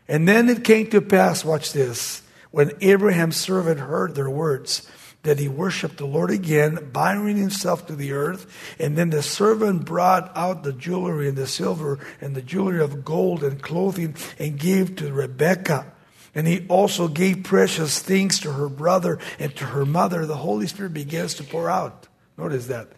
And 0.10 0.28
then 0.28 0.50
it 0.50 0.66
came 0.66 0.90
to 0.90 1.00
pass, 1.00 1.46
watch 1.46 1.72
this, 1.72 2.24
when 2.52 2.74
Abraham's 2.82 3.38
servant 3.38 3.80
heard 3.80 4.16
their 4.16 4.30
words 4.30 4.86
that 5.24 5.40
he 5.40 5.48
worshiped 5.48 5.98
the 5.98 6.06
Lord 6.06 6.30
again, 6.30 6.90
bowing 6.92 7.38
himself 7.38 7.88
to 7.88 7.96
the 7.96 8.12
earth. 8.12 8.76
And 8.78 8.98
then 8.98 9.10
the 9.10 9.24
servant 9.24 9.86
brought 9.86 10.32
out 10.36 10.64
the 10.64 10.74
jewelry 10.74 11.30
and 11.30 11.38
the 11.38 11.48
silver 11.48 12.00
and 12.22 12.36
the 12.36 12.42
jewelry 12.42 12.82
of 12.82 13.04
gold 13.04 13.44
and 13.44 13.62
clothing 13.62 14.16
and 14.38 14.60
gave 14.60 14.98
to 14.98 15.12
Rebekah. 15.12 15.92
And 16.36 16.48
he 16.48 16.66
also 16.68 17.08
gave 17.08 17.44
precious 17.44 18.00
things 18.00 18.40
to 18.42 18.52
her 18.52 18.68
brother 18.68 19.20
and 19.40 19.56
to 19.56 19.66
her 19.66 19.86
mother. 19.86 20.26
The 20.26 20.38
Holy 20.38 20.68
Spirit 20.68 20.94
begins 20.94 21.36
to 21.36 21.44
pour 21.44 21.70
out. 21.70 22.08
Notice 22.38 22.68
that. 22.68 22.90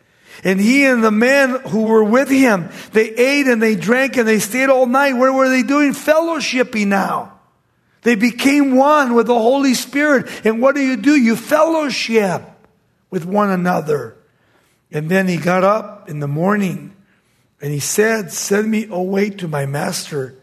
And 0.44 0.60
he 0.60 0.86
and 0.86 1.04
the 1.04 1.12
men 1.12 1.62
who 1.68 1.84
were 1.84 2.04
with 2.04 2.30
him, 2.30 2.70
they 2.92 3.10
ate 3.10 3.48
and 3.48 3.62
they 3.62 3.76
drank 3.76 4.18
and 4.18 4.28
they 4.28 4.40
stayed 4.40 4.70
all 4.70 4.86
night. 4.86 5.14
Where 5.14 5.32
were 5.32 5.50
they 5.50 5.64
doing? 5.64 5.92
Fellowshipping 5.92 6.88
now. 6.88 7.35
They 8.06 8.14
became 8.14 8.76
one 8.76 9.16
with 9.16 9.26
the 9.26 9.34
Holy 9.34 9.74
Spirit. 9.74 10.46
And 10.46 10.62
what 10.62 10.76
do 10.76 10.82
you 10.82 10.96
do? 10.96 11.20
You 11.20 11.36
fellowship 11.36 12.44
with 13.10 13.26
one 13.26 13.50
another. 13.50 14.16
And 14.92 15.10
then 15.10 15.28
he 15.28 15.38
got 15.38 15.64
up 15.64 16.08
in 16.08 16.20
the 16.20 16.28
morning 16.28 16.96
and 17.60 17.74
he 17.74 17.80
said, 17.80 18.32
Send 18.32 18.70
me 18.70 18.86
away 18.92 19.32
to 19.32 19.48
my 19.48 19.66
master. 19.66 20.38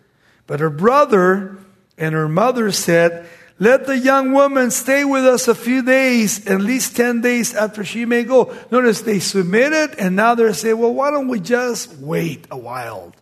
But 0.48 0.58
her 0.58 0.70
brother 0.70 1.56
and 1.96 2.16
her 2.16 2.28
mother 2.28 2.72
said, 2.72 3.28
Let 3.60 3.86
the 3.86 3.96
young 3.96 4.32
woman 4.32 4.72
stay 4.72 5.04
with 5.04 5.24
us 5.24 5.46
a 5.46 5.54
few 5.54 5.84
days, 5.84 6.44
at 6.48 6.60
least 6.60 6.96
10 6.96 7.20
days 7.20 7.54
after 7.54 7.84
she 7.84 8.06
may 8.06 8.24
go. 8.24 8.52
Notice 8.72 9.02
they 9.02 9.20
submitted 9.20 9.94
and 10.00 10.16
now 10.16 10.34
they're 10.34 10.52
saying, 10.52 10.78
Well, 10.78 10.94
why 10.94 11.12
don't 11.12 11.28
we 11.28 11.38
just 11.38 11.96
wait 11.98 12.44
a 12.50 12.58
while? 12.58 13.12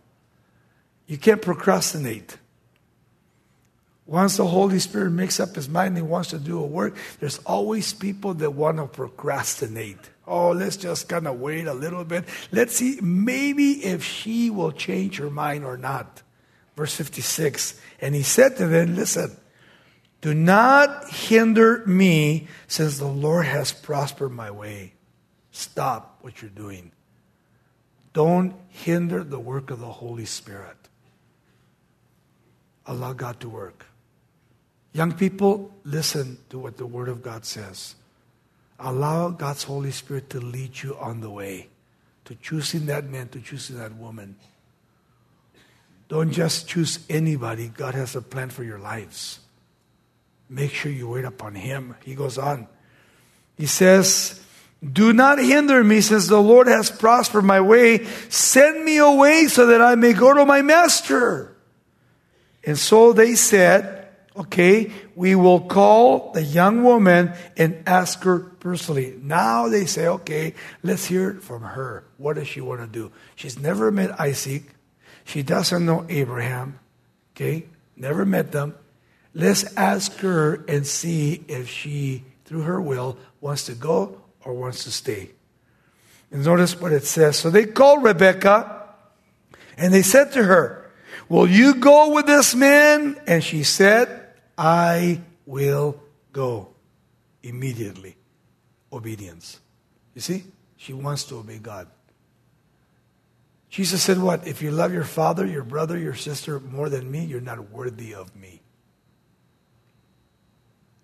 You 1.05 1.19
can't 1.19 1.43
procrastinate. 1.43 2.37
Once 4.11 4.35
the 4.35 4.45
Holy 4.45 4.77
Spirit 4.77 5.09
makes 5.11 5.39
up 5.39 5.55
his 5.55 5.69
mind 5.69 5.95
and 5.95 5.97
he 5.99 6.03
wants 6.03 6.31
to 6.31 6.37
do 6.37 6.59
a 6.59 6.65
work, 6.65 6.97
there's 7.21 7.37
always 7.45 7.93
people 7.93 8.33
that 8.33 8.51
want 8.51 8.75
to 8.75 8.85
procrastinate. 8.85 10.09
Oh, 10.27 10.51
let's 10.51 10.75
just 10.75 11.07
kind 11.07 11.27
of 11.27 11.39
wait 11.39 11.65
a 11.65 11.73
little 11.73 12.03
bit. 12.03 12.25
Let's 12.51 12.75
see, 12.75 12.99
maybe 13.01 13.85
if 13.85 14.03
she 14.03 14.49
will 14.49 14.73
change 14.73 15.15
her 15.15 15.29
mind 15.29 15.63
or 15.63 15.77
not. 15.77 16.23
Verse 16.75 16.93
56 16.93 17.79
And 18.01 18.13
he 18.13 18.21
said 18.21 18.57
to 18.57 18.67
them, 18.67 18.97
Listen, 18.97 19.31
do 20.19 20.33
not 20.33 21.09
hinder 21.09 21.81
me 21.85 22.49
since 22.67 22.97
the 22.97 23.07
Lord 23.07 23.45
has 23.45 23.71
prospered 23.71 24.33
my 24.33 24.51
way. 24.51 24.91
Stop 25.51 26.17
what 26.19 26.41
you're 26.41 26.51
doing. 26.51 26.91
Don't 28.11 28.55
hinder 28.67 29.23
the 29.23 29.39
work 29.39 29.71
of 29.71 29.79
the 29.79 29.85
Holy 29.85 30.25
Spirit. 30.25 30.75
Allow 32.85 33.13
God 33.13 33.39
to 33.39 33.47
work. 33.47 33.85
Young 34.93 35.13
people, 35.13 35.71
listen 35.83 36.37
to 36.49 36.59
what 36.59 36.77
the 36.77 36.85
Word 36.85 37.07
of 37.07 37.21
God 37.21 37.45
says. 37.45 37.95
Allow 38.79 39.29
God's 39.29 39.63
Holy 39.63 39.91
Spirit 39.91 40.29
to 40.31 40.39
lead 40.39 40.81
you 40.81 40.97
on 40.97 41.21
the 41.21 41.29
way 41.29 41.69
to 42.25 42.35
choosing 42.35 42.85
that 42.85 43.05
man, 43.05 43.27
to 43.29 43.41
choosing 43.41 43.77
that 43.77 43.93
woman. 43.95 44.35
Don't 46.07 46.31
just 46.31 46.67
choose 46.67 46.99
anybody. 47.09 47.67
God 47.69 47.93
has 47.93 48.15
a 48.15 48.21
plan 48.21 48.49
for 48.49 48.63
your 48.63 48.79
lives. 48.79 49.39
Make 50.49 50.71
sure 50.71 50.91
you 50.91 51.09
wait 51.09 51.25
upon 51.25 51.55
Him. 51.55 51.95
He 52.03 52.15
goes 52.15 52.37
on. 52.37 52.67
He 53.57 53.65
says, 53.65 54.41
Do 54.81 55.13
not 55.13 55.39
hinder 55.39 55.83
me, 55.83 56.01
since 56.01 56.27
the 56.27 56.41
Lord 56.41 56.67
has 56.67 56.89
prospered 56.89 57.43
my 57.45 57.61
way. 57.61 58.05
Send 58.29 58.83
me 58.83 58.97
away 58.97 59.47
so 59.47 59.65
that 59.67 59.81
I 59.81 59.95
may 59.95 60.13
go 60.13 60.33
to 60.33 60.45
my 60.45 60.61
master. 60.61 61.55
And 62.63 62.77
so 62.77 63.13
they 63.13 63.35
said, 63.35 64.00
okay, 64.35 64.91
we 65.15 65.35
will 65.35 65.59
call 65.59 66.31
the 66.31 66.43
young 66.43 66.83
woman 66.83 67.33
and 67.57 67.83
ask 67.85 68.23
her 68.23 68.39
personally. 68.39 69.17
Now 69.21 69.67
they 69.67 69.85
say, 69.85 70.07
okay, 70.07 70.53
let's 70.83 71.05
hear 71.05 71.31
it 71.31 71.43
from 71.43 71.63
her. 71.63 72.05
What 72.17 72.35
does 72.35 72.47
she 72.47 72.61
want 72.61 72.81
to 72.81 72.87
do? 72.87 73.11
She's 73.35 73.59
never 73.59 73.91
met 73.91 74.19
Isaac. 74.19 74.63
She 75.25 75.43
doesn't 75.43 75.85
know 75.85 76.05
Abraham. 76.09 76.79
Okay, 77.35 77.65
never 77.95 78.25
met 78.25 78.51
them. 78.51 78.75
Let's 79.33 79.75
ask 79.77 80.17
her 80.17 80.65
and 80.67 80.85
see 80.85 81.43
if 81.47 81.69
she, 81.69 82.23
through 82.45 82.61
her 82.61 82.81
will, 82.81 83.17
wants 83.39 83.65
to 83.65 83.73
go 83.73 84.21
or 84.43 84.53
wants 84.53 84.83
to 84.83 84.91
stay. 84.91 85.31
And 86.31 86.43
notice 86.45 86.79
what 86.79 86.91
it 86.91 87.05
says. 87.05 87.37
So 87.37 87.49
they 87.49 87.65
called 87.65 88.03
Rebecca 88.03 88.89
and 89.77 89.93
they 89.93 90.01
said 90.01 90.33
to 90.33 90.43
her, 90.43 90.91
Will 91.29 91.47
you 91.47 91.75
go 91.75 92.13
with 92.13 92.25
this 92.25 92.53
man? 92.53 93.19
And 93.25 93.41
she 93.41 93.63
said, 93.63 94.20
I 94.61 95.21
will 95.47 95.99
go 96.31 96.69
immediately. 97.41 98.15
Obedience. 98.93 99.59
You 100.13 100.21
see? 100.21 100.43
She 100.77 100.93
wants 100.93 101.23
to 101.25 101.39
obey 101.39 101.57
God. 101.57 101.87
Jesus 103.69 104.03
said, 104.03 104.19
What? 104.19 104.45
If 104.45 104.61
you 104.61 104.69
love 104.69 104.93
your 104.93 105.03
father, 105.03 105.47
your 105.47 105.63
brother, 105.63 105.97
your 105.97 106.13
sister 106.13 106.59
more 106.59 106.89
than 106.89 107.09
me, 107.09 107.25
you're 107.25 107.41
not 107.41 107.71
worthy 107.71 108.13
of 108.13 108.35
me. 108.35 108.61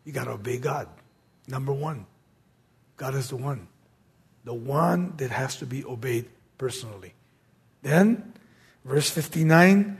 You 0.05 0.11
got 0.11 0.25
to 0.25 0.31
obey 0.31 0.59
God. 0.59 0.87
Number 1.47 1.73
one. 1.73 2.05
God 2.95 3.15
is 3.15 3.29
the 3.29 3.37
one. 3.37 3.67
The 4.43 4.53
one 4.53 5.13
that 5.17 5.31
has 5.31 5.55
to 5.57 5.65
be 5.65 5.83
obeyed 5.83 6.29
personally. 6.59 7.13
Then, 7.81 8.33
verse 8.85 9.09
59 9.09 9.97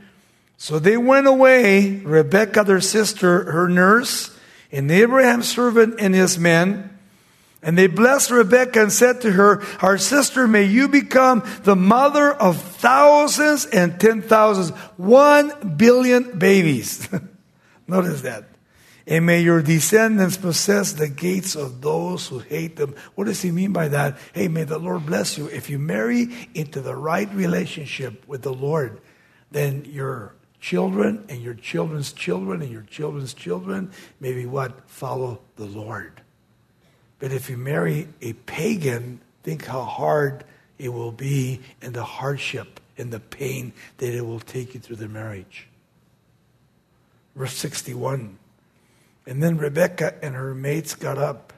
so 0.60 0.80
they 0.80 0.96
went 0.96 1.28
away, 1.28 2.00
Rebekah, 2.00 2.64
their 2.64 2.80
sister, 2.80 3.52
her 3.52 3.68
nurse, 3.68 4.36
and 4.72 4.90
Abraham's 4.90 5.48
servant 5.48 5.94
and 6.00 6.14
his 6.14 6.36
men. 6.36 6.98
And 7.62 7.78
they 7.78 7.86
blessed 7.86 8.32
Rebekah 8.32 8.82
and 8.82 8.92
said 8.92 9.20
to 9.20 9.30
her, 9.30 9.62
Our 9.80 9.98
sister, 9.98 10.48
may 10.48 10.64
you 10.64 10.88
become 10.88 11.48
the 11.62 11.76
mother 11.76 12.32
of 12.32 12.60
thousands 12.60 13.66
and 13.66 14.00
ten 14.00 14.20
thousands, 14.20 14.70
one 14.96 15.76
billion 15.76 16.38
babies. 16.38 17.08
Notice 17.86 18.22
that. 18.22 18.44
And 19.06 19.26
may 19.26 19.40
your 19.40 19.62
descendants 19.62 20.36
possess 20.36 20.92
the 20.92 21.08
gates 21.08 21.54
of 21.54 21.80
those 21.80 22.26
who 22.26 22.40
hate 22.40 22.76
them. 22.76 22.96
What 23.14 23.24
does 23.24 23.40
he 23.40 23.52
mean 23.52 23.72
by 23.72 23.88
that? 23.88 24.18
Hey, 24.32 24.48
may 24.48 24.64
the 24.64 24.78
Lord 24.78 25.06
bless 25.06 25.38
you. 25.38 25.46
If 25.46 25.70
you 25.70 25.78
marry 25.78 26.28
into 26.52 26.80
the 26.80 26.96
right 26.96 27.32
relationship 27.32 28.26
with 28.28 28.42
the 28.42 28.52
Lord, 28.52 29.00
then 29.50 29.84
your 29.86 30.34
children 30.60 31.24
and 31.28 31.40
your 31.42 31.54
children's 31.54 32.12
children 32.12 32.62
and 32.62 32.70
your 32.70 32.82
children's 32.82 33.34
children 33.34 33.90
maybe 34.20 34.46
what? 34.46 34.88
Follow 34.88 35.40
the 35.56 35.64
Lord. 35.64 36.20
But 37.18 37.32
if 37.32 37.50
you 37.50 37.56
marry 37.56 38.08
a 38.20 38.32
pagan, 38.32 39.20
think 39.42 39.64
how 39.64 39.82
hard 39.82 40.44
it 40.78 40.90
will 40.90 41.12
be 41.12 41.60
and 41.82 41.94
the 41.94 42.04
hardship 42.04 42.80
and 42.96 43.10
the 43.12 43.20
pain 43.20 43.72
that 43.98 44.14
it 44.14 44.24
will 44.24 44.40
take 44.40 44.74
you 44.74 44.80
through 44.80 44.96
the 44.96 45.08
marriage. 45.08 45.68
Verse 47.34 47.54
61. 47.54 48.38
And 49.26 49.42
then 49.42 49.58
Rebekah 49.58 50.14
and 50.22 50.34
her 50.34 50.54
mates 50.54 50.94
got 50.94 51.18
up 51.18 51.52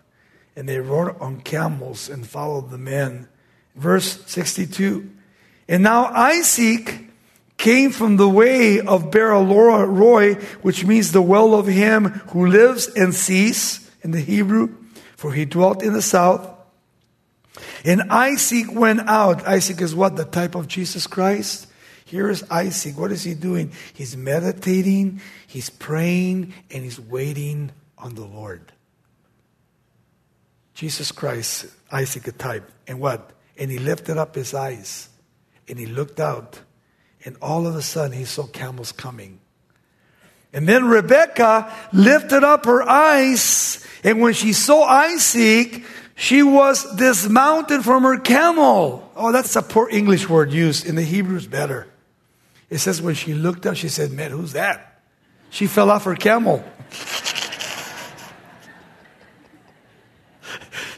and 0.56 0.68
they 0.68 0.80
rode 0.80 1.16
on 1.20 1.40
camels 1.40 2.08
and 2.08 2.26
followed 2.26 2.70
the 2.70 2.78
men. 2.78 3.28
Verse 3.74 4.22
62. 4.26 5.10
And 5.68 5.82
now 5.82 6.06
Isaac 6.06 7.09
came 7.60 7.90
from 7.90 8.16
the 8.16 8.28
way 8.28 8.80
of 8.80 9.10
Beer-lahai-roi, 9.10 10.34
which 10.62 10.86
means 10.86 11.12
the 11.12 11.20
well 11.20 11.54
of 11.54 11.66
him 11.66 12.06
who 12.32 12.46
lives 12.46 12.88
and 12.88 13.14
sees 13.14 13.90
in 14.00 14.12
the 14.12 14.20
Hebrew, 14.20 14.74
for 15.14 15.34
he 15.34 15.44
dwelt 15.44 15.82
in 15.82 15.92
the 15.92 16.00
south. 16.00 16.48
And 17.84 18.10
Isaac 18.10 18.72
went 18.72 19.00
out. 19.00 19.46
Isaac 19.46 19.82
is 19.82 19.94
what? 19.94 20.16
The 20.16 20.24
type 20.24 20.54
of 20.54 20.68
Jesus 20.68 21.06
Christ? 21.06 21.66
Here 22.06 22.30
is 22.30 22.42
Isaac. 22.50 22.98
What 22.98 23.12
is 23.12 23.24
he 23.24 23.34
doing? 23.34 23.72
He's 23.92 24.16
meditating, 24.16 25.20
he's 25.46 25.68
praying, 25.68 26.54
and 26.70 26.82
he's 26.82 26.98
waiting 26.98 27.72
on 27.98 28.14
the 28.14 28.24
Lord. 28.24 28.72
Jesus 30.72 31.12
Christ, 31.12 31.66
Isaac 31.92 32.26
a 32.26 32.32
type. 32.32 32.70
And 32.86 33.00
what? 33.00 33.32
And 33.58 33.70
he 33.70 33.78
lifted 33.78 34.16
up 34.16 34.34
his 34.34 34.54
eyes 34.54 35.10
and 35.68 35.78
he 35.78 35.84
looked 35.84 36.18
out 36.18 36.60
and 37.24 37.36
all 37.42 37.66
of 37.66 37.76
a 37.76 37.82
sudden, 37.82 38.16
he 38.16 38.24
saw 38.24 38.46
camels 38.46 38.92
coming. 38.92 39.40
And 40.52 40.68
then 40.68 40.86
Rebecca 40.86 41.72
lifted 41.92 42.42
up 42.42 42.64
her 42.64 42.82
eyes, 42.82 43.86
and 44.02 44.20
when 44.20 44.32
she 44.32 44.52
saw 44.52 44.82
Isaac, 44.82 45.84
she 46.16 46.42
was 46.42 46.84
dismounted 46.96 47.82
from 47.82 48.02
her 48.02 48.18
camel. 48.18 49.10
Oh, 49.14 49.32
that's 49.32 49.54
a 49.56 49.62
poor 49.62 49.88
English 49.90 50.28
word 50.28 50.52
used. 50.52 50.86
In 50.86 50.96
the 50.96 51.02
Hebrew's 51.02 51.46
better. 51.46 51.86
It 52.68 52.78
says 52.78 53.00
when 53.00 53.14
she 53.14 53.32
looked 53.32 53.64
up, 53.64 53.76
she 53.76 53.88
said, 53.88 54.10
Man, 54.12 54.30
who's 54.30 54.52
that? 54.52 55.00
She 55.50 55.66
fell 55.66 55.90
off 55.90 56.04
her 56.04 56.14
camel. 56.14 56.64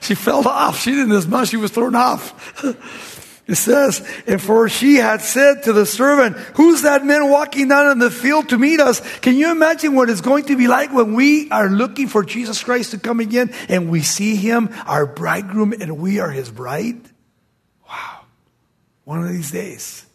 she 0.00 0.14
fell 0.14 0.46
off. 0.46 0.80
She 0.80 0.90
didn't 0.90 1.10
dismount, 1.10 1.48
she 1.48 1.56
was 1.56 1.70
thrown 1.70 1.94
off. 1.94 2.62
It 3.46 3.56
says, 3.56 4.06
and 4.26 4.40
for 4.40 4.68
she 4.68 4.96
had 4.96 5.20
said 5.20 5.64
to 5.64 5.72
the 5.72 5.84
servant, 5.84 6.36
who's 6.54 6.82
that 6.82 7.04
man 7.04 7.28
walking 7.28 7.68
down 7.68 7.90
in 7.90 7.98
the 7.98 8.10
field 8.10 8.50
to 8.50 8.58
meet 8.58 8.78
us? 8.78 9.00
Can 9.18 9.36
you 9.36 9.50
imagine 9.50 9.94
what 9.94 10.08
it's 10.08 10.20
going 10.20 10.44
to 10.44 10.56
be 10.56 10.68
like 10.68 10.92
when 10.92 11.14
we 11.14 11.50
are 11.50 11.68
looking 11.68 12.06
for 12.06 12.24
Jesus 12.24 12.62
Christ 12.62 12.92
to 12.92 12.98
come 12.98 13.18
again 13.18 13.52
and 13.68 13.90
we 13.90 14.02
see 14.02 14.36
him, 14.36 14.70
our 14.86 15.06
bridegroom, 15.06 15.72
and 15.72 15.98
we 15.98 16.20
are 16.20 16.30
his 16.30 16.50
bride? 16.50 17.00
Wow. 17.88 18.20
One 19.04 19.24
of 19.24 19.28
these 19.28 19.50
days. 19.50 20.06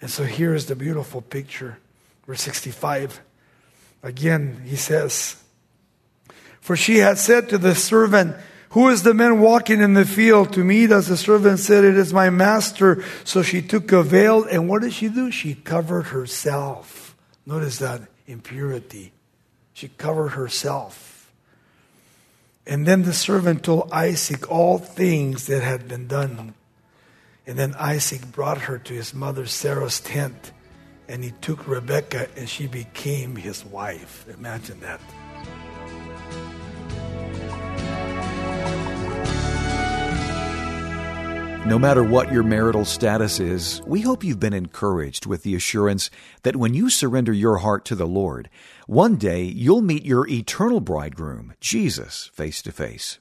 And 0.00 0.08
so 0.08 0.22
here 0.22 0.54
is 0.54 0.66
the 0.66 0.76
beautiful 0.76 1.20
picture. 1.20 1.78
Verse 2.24 2.40
65. 2.42 3.20
Again, 4.04 4.62
he 4.64 4.76
says, 4.76 5.42
For 6.60 6.76
she 6.76 6.98
had 6.98 7.18
said 7.18 7.48
to 7.48 7.58
the 7.58 7.74
servant, 7.74 8.36
who 8.70 8.88
is 8.88 9.02
the 9.02 9.14
man 9.14 9.40
walking 9.40 9.80
in 9.80 9.94
the 9.94 10.04
field 10.04 10.52
to 10.52 10.64
meet 10.64 10.92
us? 10.92 11.08
The 11.08 11.16
servant 11.16 11.58
said, 11.58 11.84
It 11.84 11.96
is 11.96 12.12
my 12.12 12.28
master. 12.28 13.02
So 13.24 13.42
she 13.42 13.62
took 13.62 13.90
a 13.92 14.02
veil, 14.02 14.44
and 14.44 14.68
what 14.68 14.82
did 14.82 14.92
she 14.92 15.08
do? 15.08 15.30
She 15.30 15.54
covered 15.54 16.04
herself. 16.04 17.16
Notice 17.46 17.78
that 17.78 18.02
impurity. 18.26 19.12
She 19.72 19.88
covered 19.88 20.30
herself. 20.30 21.32
And 22.66 22.86
then 22.86 23.04
the 23.04 23.14
servant 23.14 23.62
told 23.62 23.90
Isaac 23.90 24.50
all 24.50 24.76
things 24.76 25.46
that 25.46 25.62
had 25.62 25.88
been 25.88 26.06
done. 26.06 26.52
And 27.46 27.58
then 27.58 27.74
Isaac 27.78 28.30
brought 28.30 28.58
her 28.62 28.76
to 28.78 28.92
his 28.92 29.14
mother 29.14 29.46
Sarah's 29.46 30.00
tent, 30.00 30.52
and 31.08 31.24
he 31.24 31.30
took 31.40 31.66
Rebekah, 31.66 32.28
and 32.36 32.46
she 32.46 32.66
became 32.66 33.36
his 33.36 33.64
wife. 33.64 34.26
Imagine 34.28 34.80
that. 34.80 35.00
No 41.68 41.78
matter 41.78 42.02
what 42.02 42.32
your 42.32 42.44
marital 42.44 42.86
status 42.86 43.38
is, 43.38 43.82
we 43.86 44.00
hope 44.00 44.24
you've 44.24 44.40
been 44.40 44.54
encouraged 44.54 45.26
with 45.26 45.42
the 45.42 45.54
assurance 45.54 46.08
that 46.42 46.56
when 46.56 46.72
you 46.72 46.88
surrender 46.88 47.30
your 47.30 47.58
heart 47.58 47.84
to 47.84 47.94
the 47.94 48.06
Lord, 48.06 48.48
one 48.86 49.16
day 49.16 49.42
you'll 49.42 49.82
meet 49.82 50.02
your 50.06 50.26
eternal 50.28 50.80
bridegroom, 50.80 51.52
Jesus, 51.60 52.30
face 52.32 52.62
to 52.62 52.72
face. 52.72 53.18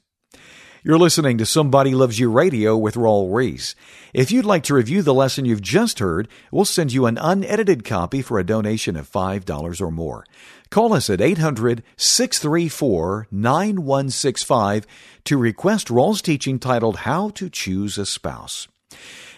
You're 0.88 0.98
listening 0.98 1.38
to 1.40 1.46
Somebody 1.46 1.94
Loves 1.94 2.18
You 2.18 2.32
Radio 2.32 2.78
with 2.78 2.96
Raul 2.96 3.28
Ries. 3.30 3.76
If 4.14 4.32
you'd 4.32 4.46
like 4.46 4.64
to 4.64 4.74
review 4.74 5.02
the 5.02 5.14
lesson 5.14 5.44
you've 5.44 5.62
just 5.62 6.00
heard, 6.00 6.30
we'll 6.50 6.64
send 6.64 6.94
you 6.94 7.08
an 7.08 7.18
unedited 7.18 7.84
copy 7.84 8.22
for 8.22 8.40
a 8.40 8.46
donation 8.46 8.96
of 8.96 9.12
$5 9.12 9.82
or 9.82 9.92
more. 9.92 10.26
Call 10.70 10.94
us 10.94 11.10
at 11.10 11.20
800 11.20 11.84
634 11.98 13.28
9165 13.30 14.88
to 15.26 15.38
request 15.38 15.90
Raul's 15.90 16.22
teaching 16.22 16.58
titled 16.58 17.00
How 17.00 17.32
to 17.32 17.50
Choose 17.50 17.98
a 17.98 18.06
Spouse. 18.06 18.70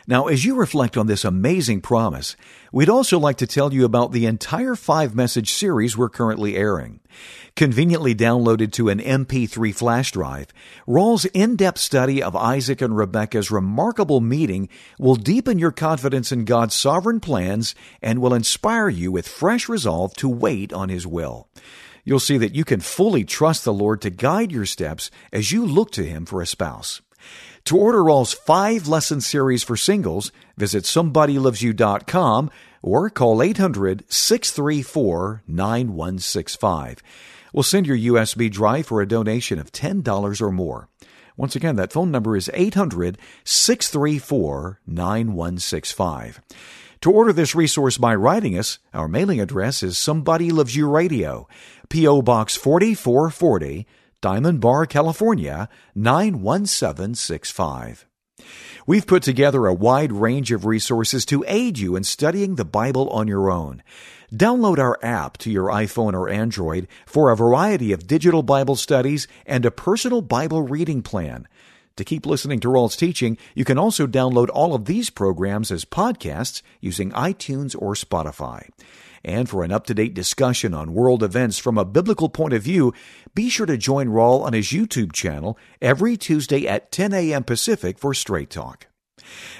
Now, 0.09 0.25
as 0.25 0.43
you 0.43 0.55
reflect 0.55 0.97
on 0.97 1.05
this 1.05 1.23
amazing 1.23 1.81
promise, 1.81 2.35
we'd 2.71 2.89
also 2.89 3.19
like 3.19 3.37
to 3.37 3.45
tell 3.45 3.71
you 3.71 3.85
about 3.85 4.11
the 4.11 4.25
entire 4.25 4.73
five 4.73 5.13
message 5.13 5.51
series 5.51 5.95
we're 5.95 6.09
currently 6.09 6.55
airing. 6.57 6.99
Conveniently 7.55 8.15
downloaded 8.15 8.71
to 8.71 8.89
an 8.89 8.97
MP3 8.97 9.71
flash 9.71 10.11
drive, 10.11 10.47
Raul's 10.87 11.25
in-depth 11.25 11.77
study 11.77 12.23
of 12.23 12.35
Isaac 12.35 12.81
and 12.81 12.97
Rebekah's 12.97 13.51
remarkable 13.51 14.19
meeting 14.19 14.67
will 14.97 15.13
deepen 15.13 15.59
your 15.59 15.71
confidence 15.71 16.31
in 16.31 16.43
God's 16.43 16.73
sovereign 16.73 17.19
plans 17.19 17.75
and 18.01 18.19
will 18.19 18.33
inspire 18.33 18.89
you 18.89 19.11
with 19.11 19.27
fresh 19.27 19.69
resolve 19.69 20.15
to 20.15 20.27
wait 20.27 20.73
on 20.73 20.89
His 20.89 21.05
will. 21.05 21.49
You'll 22.03 22.19
see 22.19 22.39
that 22.39 22.55
you 22.55 22.65
can 22.65 22.79
fully 22.79 23.25
trust 23.25 23.63
the 23.63 23.71
Lord 23.71 24.01
to 24.01 24.09
guide 24.09 24.51
your 24.51 24.65
steps 24.65 25.11
as 25.31 25.51
you 25.51 25.63
look 25.63 25.91
to 25.91 26.03
Him 26.03 26.25
for 26.25 26.41
a 26.41 26.47
spouse. 26.47 27.03
To 27.69 27.77
order 27.77 28.03
Raul's 28.03 28.33
five 28.33 28.87
lesson 28.87 29.21
series 29.21 29.61
for 29.61 29.77
singles, 29.77 30.31
visit 30.57 30.85
somebodylovesyou.com. 30.85 32.49
or 32.81 33.11
call 33.11 33.43
800 33.43 34.05
634 34.11 35.43
9165. 35.47 37.03
We'll 37.53 37.61
send 37.61 37.85
your 37.85 37.95
USB 37.95 38.49
drive 38.49 38.87
for 38.87 39.03
a 39.03 39.07
donation 39.07 39.59
of 39.59 39.71
$10 39.71 40.41
or 40.41 40.51
more. 40.51 40.89
Once 41.37 41.55
again, 41.55 41.75
that 41.75 41.93
phone 41.93 42.09
number 42.09 42.35
is 42.35 42.49
800 42.55 43.19
634 43.43 44.79
9165. 44.87 46.41
To 47.01 47.11
order 47.11 47.31
this 47.31 47.53
resource 47.53 47.99
by 47.99 48.15
writing 48.15 48.57
us, 48.57 48.79
our 48.95 49.07
mailing 49.07 49.39
address 49.39 49.83
is 49.83 49.95
Somebody 49.95 50.49
Loves 50.49 50.75
You 50.75 50.89
Radio, 50.89 51.47
P.O. 51.89 52.23
Box 52.23 52.55
4440, 52.55 53.85
Diamond 54.21 54.59
Bar, 54.59 54.85
California 54.85 55.69
91765. 55.95 58.05
We've 58.85 59.07
put 59.07 59.23
together 59.23 59.65
a 59.65 59.73
wide 59.73 60.11
range 60.11 60.51
of 60.51 60.65
resources 60.65 61.25
to 61.27 61.45
aid 61.47 61.79
you 61.79 61.95
in 61.95 62.03
studying 62.03 62.55
the 62.55 62.65
Bible 62.65 63.07
on 63.11 63.29
your 63.29 63.49
own. 63.49 63.81
Download 64.33 64.77
our 64.77 64.99
app 65.01 65.37
to 65.37 65.49
your 65.49 65.69
iPhone 65.69 66.13
or 66.13 66.27
Android 66.27 66.89
for 67.05 67.31
a 67.31 67.37
variety 67.37 67.93
of 67.93 68.07
digital 68.07 68.43
Bible 68.43 68.75
studies 68.75 69.25
and 69.45 69.65
a 69.65 69.71
personal 69.71 70.21
Bible 70.21 70.63
reading 70.63 71.01
plan. 71.01 71.47
To 71.95 72.03
keep 72.05 72.25
listening 72.25 72.59
to 72.61 72.69
Raul's 72.69 72.95
teaching, 72.95 73.37
you 73.55 73.65
can 73.65 73.77
also 73.77 74.07
download 74.07 74.49
all 74.53 74.73
of 74.73 74.85
these 74.85 75.09
programs 75.09 75.71
as 75.71 75.85
podcasts 75.85 76.61
using 76.79 77.11
iTunes 77.11 77.75
or 77.77 77.93
Spotify. 77.93 78.69
And 79.23 79.49
for 79.49 79.63
an 79.63 79.71
up 79.71 79.85
to 79.87 79.93
date 79.93 80.13
discussion 80.13 80.73
on 80.73 80.93
world 80.93 81.23
events 81.23 81.59
from 81.59 81.77
a 81.77 81.85
biblical 81.85 82.29
point 82.29 82.53
of 82.53 82.63
view, 82.63 82.93
be 83.35 83.49
sure 83.49 83.65
to 83.65 83.77
join 83.77 84.07
Raul 84.07 84.43
on 84.43 84.53
his 84.53 84.67
YouTube 84.67 85.11
channel 85.11 85.57
every 85.81 86.15
Tuesday 86.15 86.67
at 86.67 86.91
10 86.91 87.13
a.m. 87.13 87.43
Pacific 87.43 87.99
for 87.99 88.13
Straight 88.13 88.49
Talk. 88.49 88.87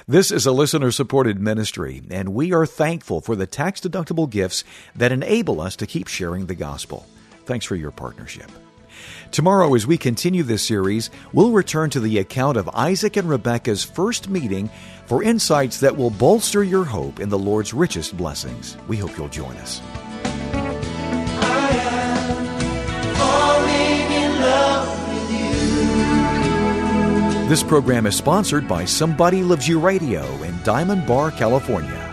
This 0.08 0.32
is 0.32 0.46
a 0.46 0.52
listener 0.52 0.92
supported 0.92 1.40
ministry, 1.40 2.02
and 2.10 2.30
we 2.30 2.54
are 2.54 2.66
thankful 2.66 3.22
for 3.22 3.36
the 3.36 3.46
tax 3.46 3.82
deductible 3.82 4.30
gifts 4.30 4.64
that 4.96 5.12
enable 5.12 5.62
us 5.62 5.76
to 5.78 5.86
keep 5.86 6.08
sharing 6.08 6.46
the 6.46 6.56
gospel. 6.56 7.06
Thanks 7.46 7.66
for 7.66 7.76
your 7.76 7.92
partnership. 7.92 8.50
Tomorrow, 9.32 9.76
as 9.76 9.86
we 9.86 9.98
continue 9.98 10.44
this 10.44 10.66
series, 10.66 11.10
we'll 11.34 11.52
return 11.52 11.90
to 11.92 12.00
the 12.00 12.18
account 12.18 12.58
of 12.58 12.70
Isaac 12.74 13.18
and 13.18 13.30
Rebekah's 13.30 13.84
first 13.84 14.30
meeting 14.30 14.70
for 15.06 15.24
insights 15.24 15.80
that 15.80 15.98
will 15.98 16.10
bolster 16.10 16.64
your 16.64 16.86
hope 16.86 17.20
in 17.20 17.30
the 17.30 17.40
Lord's 17.40 17.74
richest 17.74 18.16
blessings. 18.18 18.78
We 18.88 18.98
hope 18.98 19.18
you'll 19.18 19.30
join 19.30 19.56
us. 19.58 19.82
This 27.50 27.64
program 27.64 28.06
is 28.06 28.16
sponsored 28.16 28.68
by 28.68 28.86
Somebody 28.86 29.42
Loves 29.42 29.68
You 29.68 29.80
Radio 29.80 30.24
in 30.44 30.56
Diamond 30.64 31.08
Bar, 31.08 31.32
California. 31.32 32.09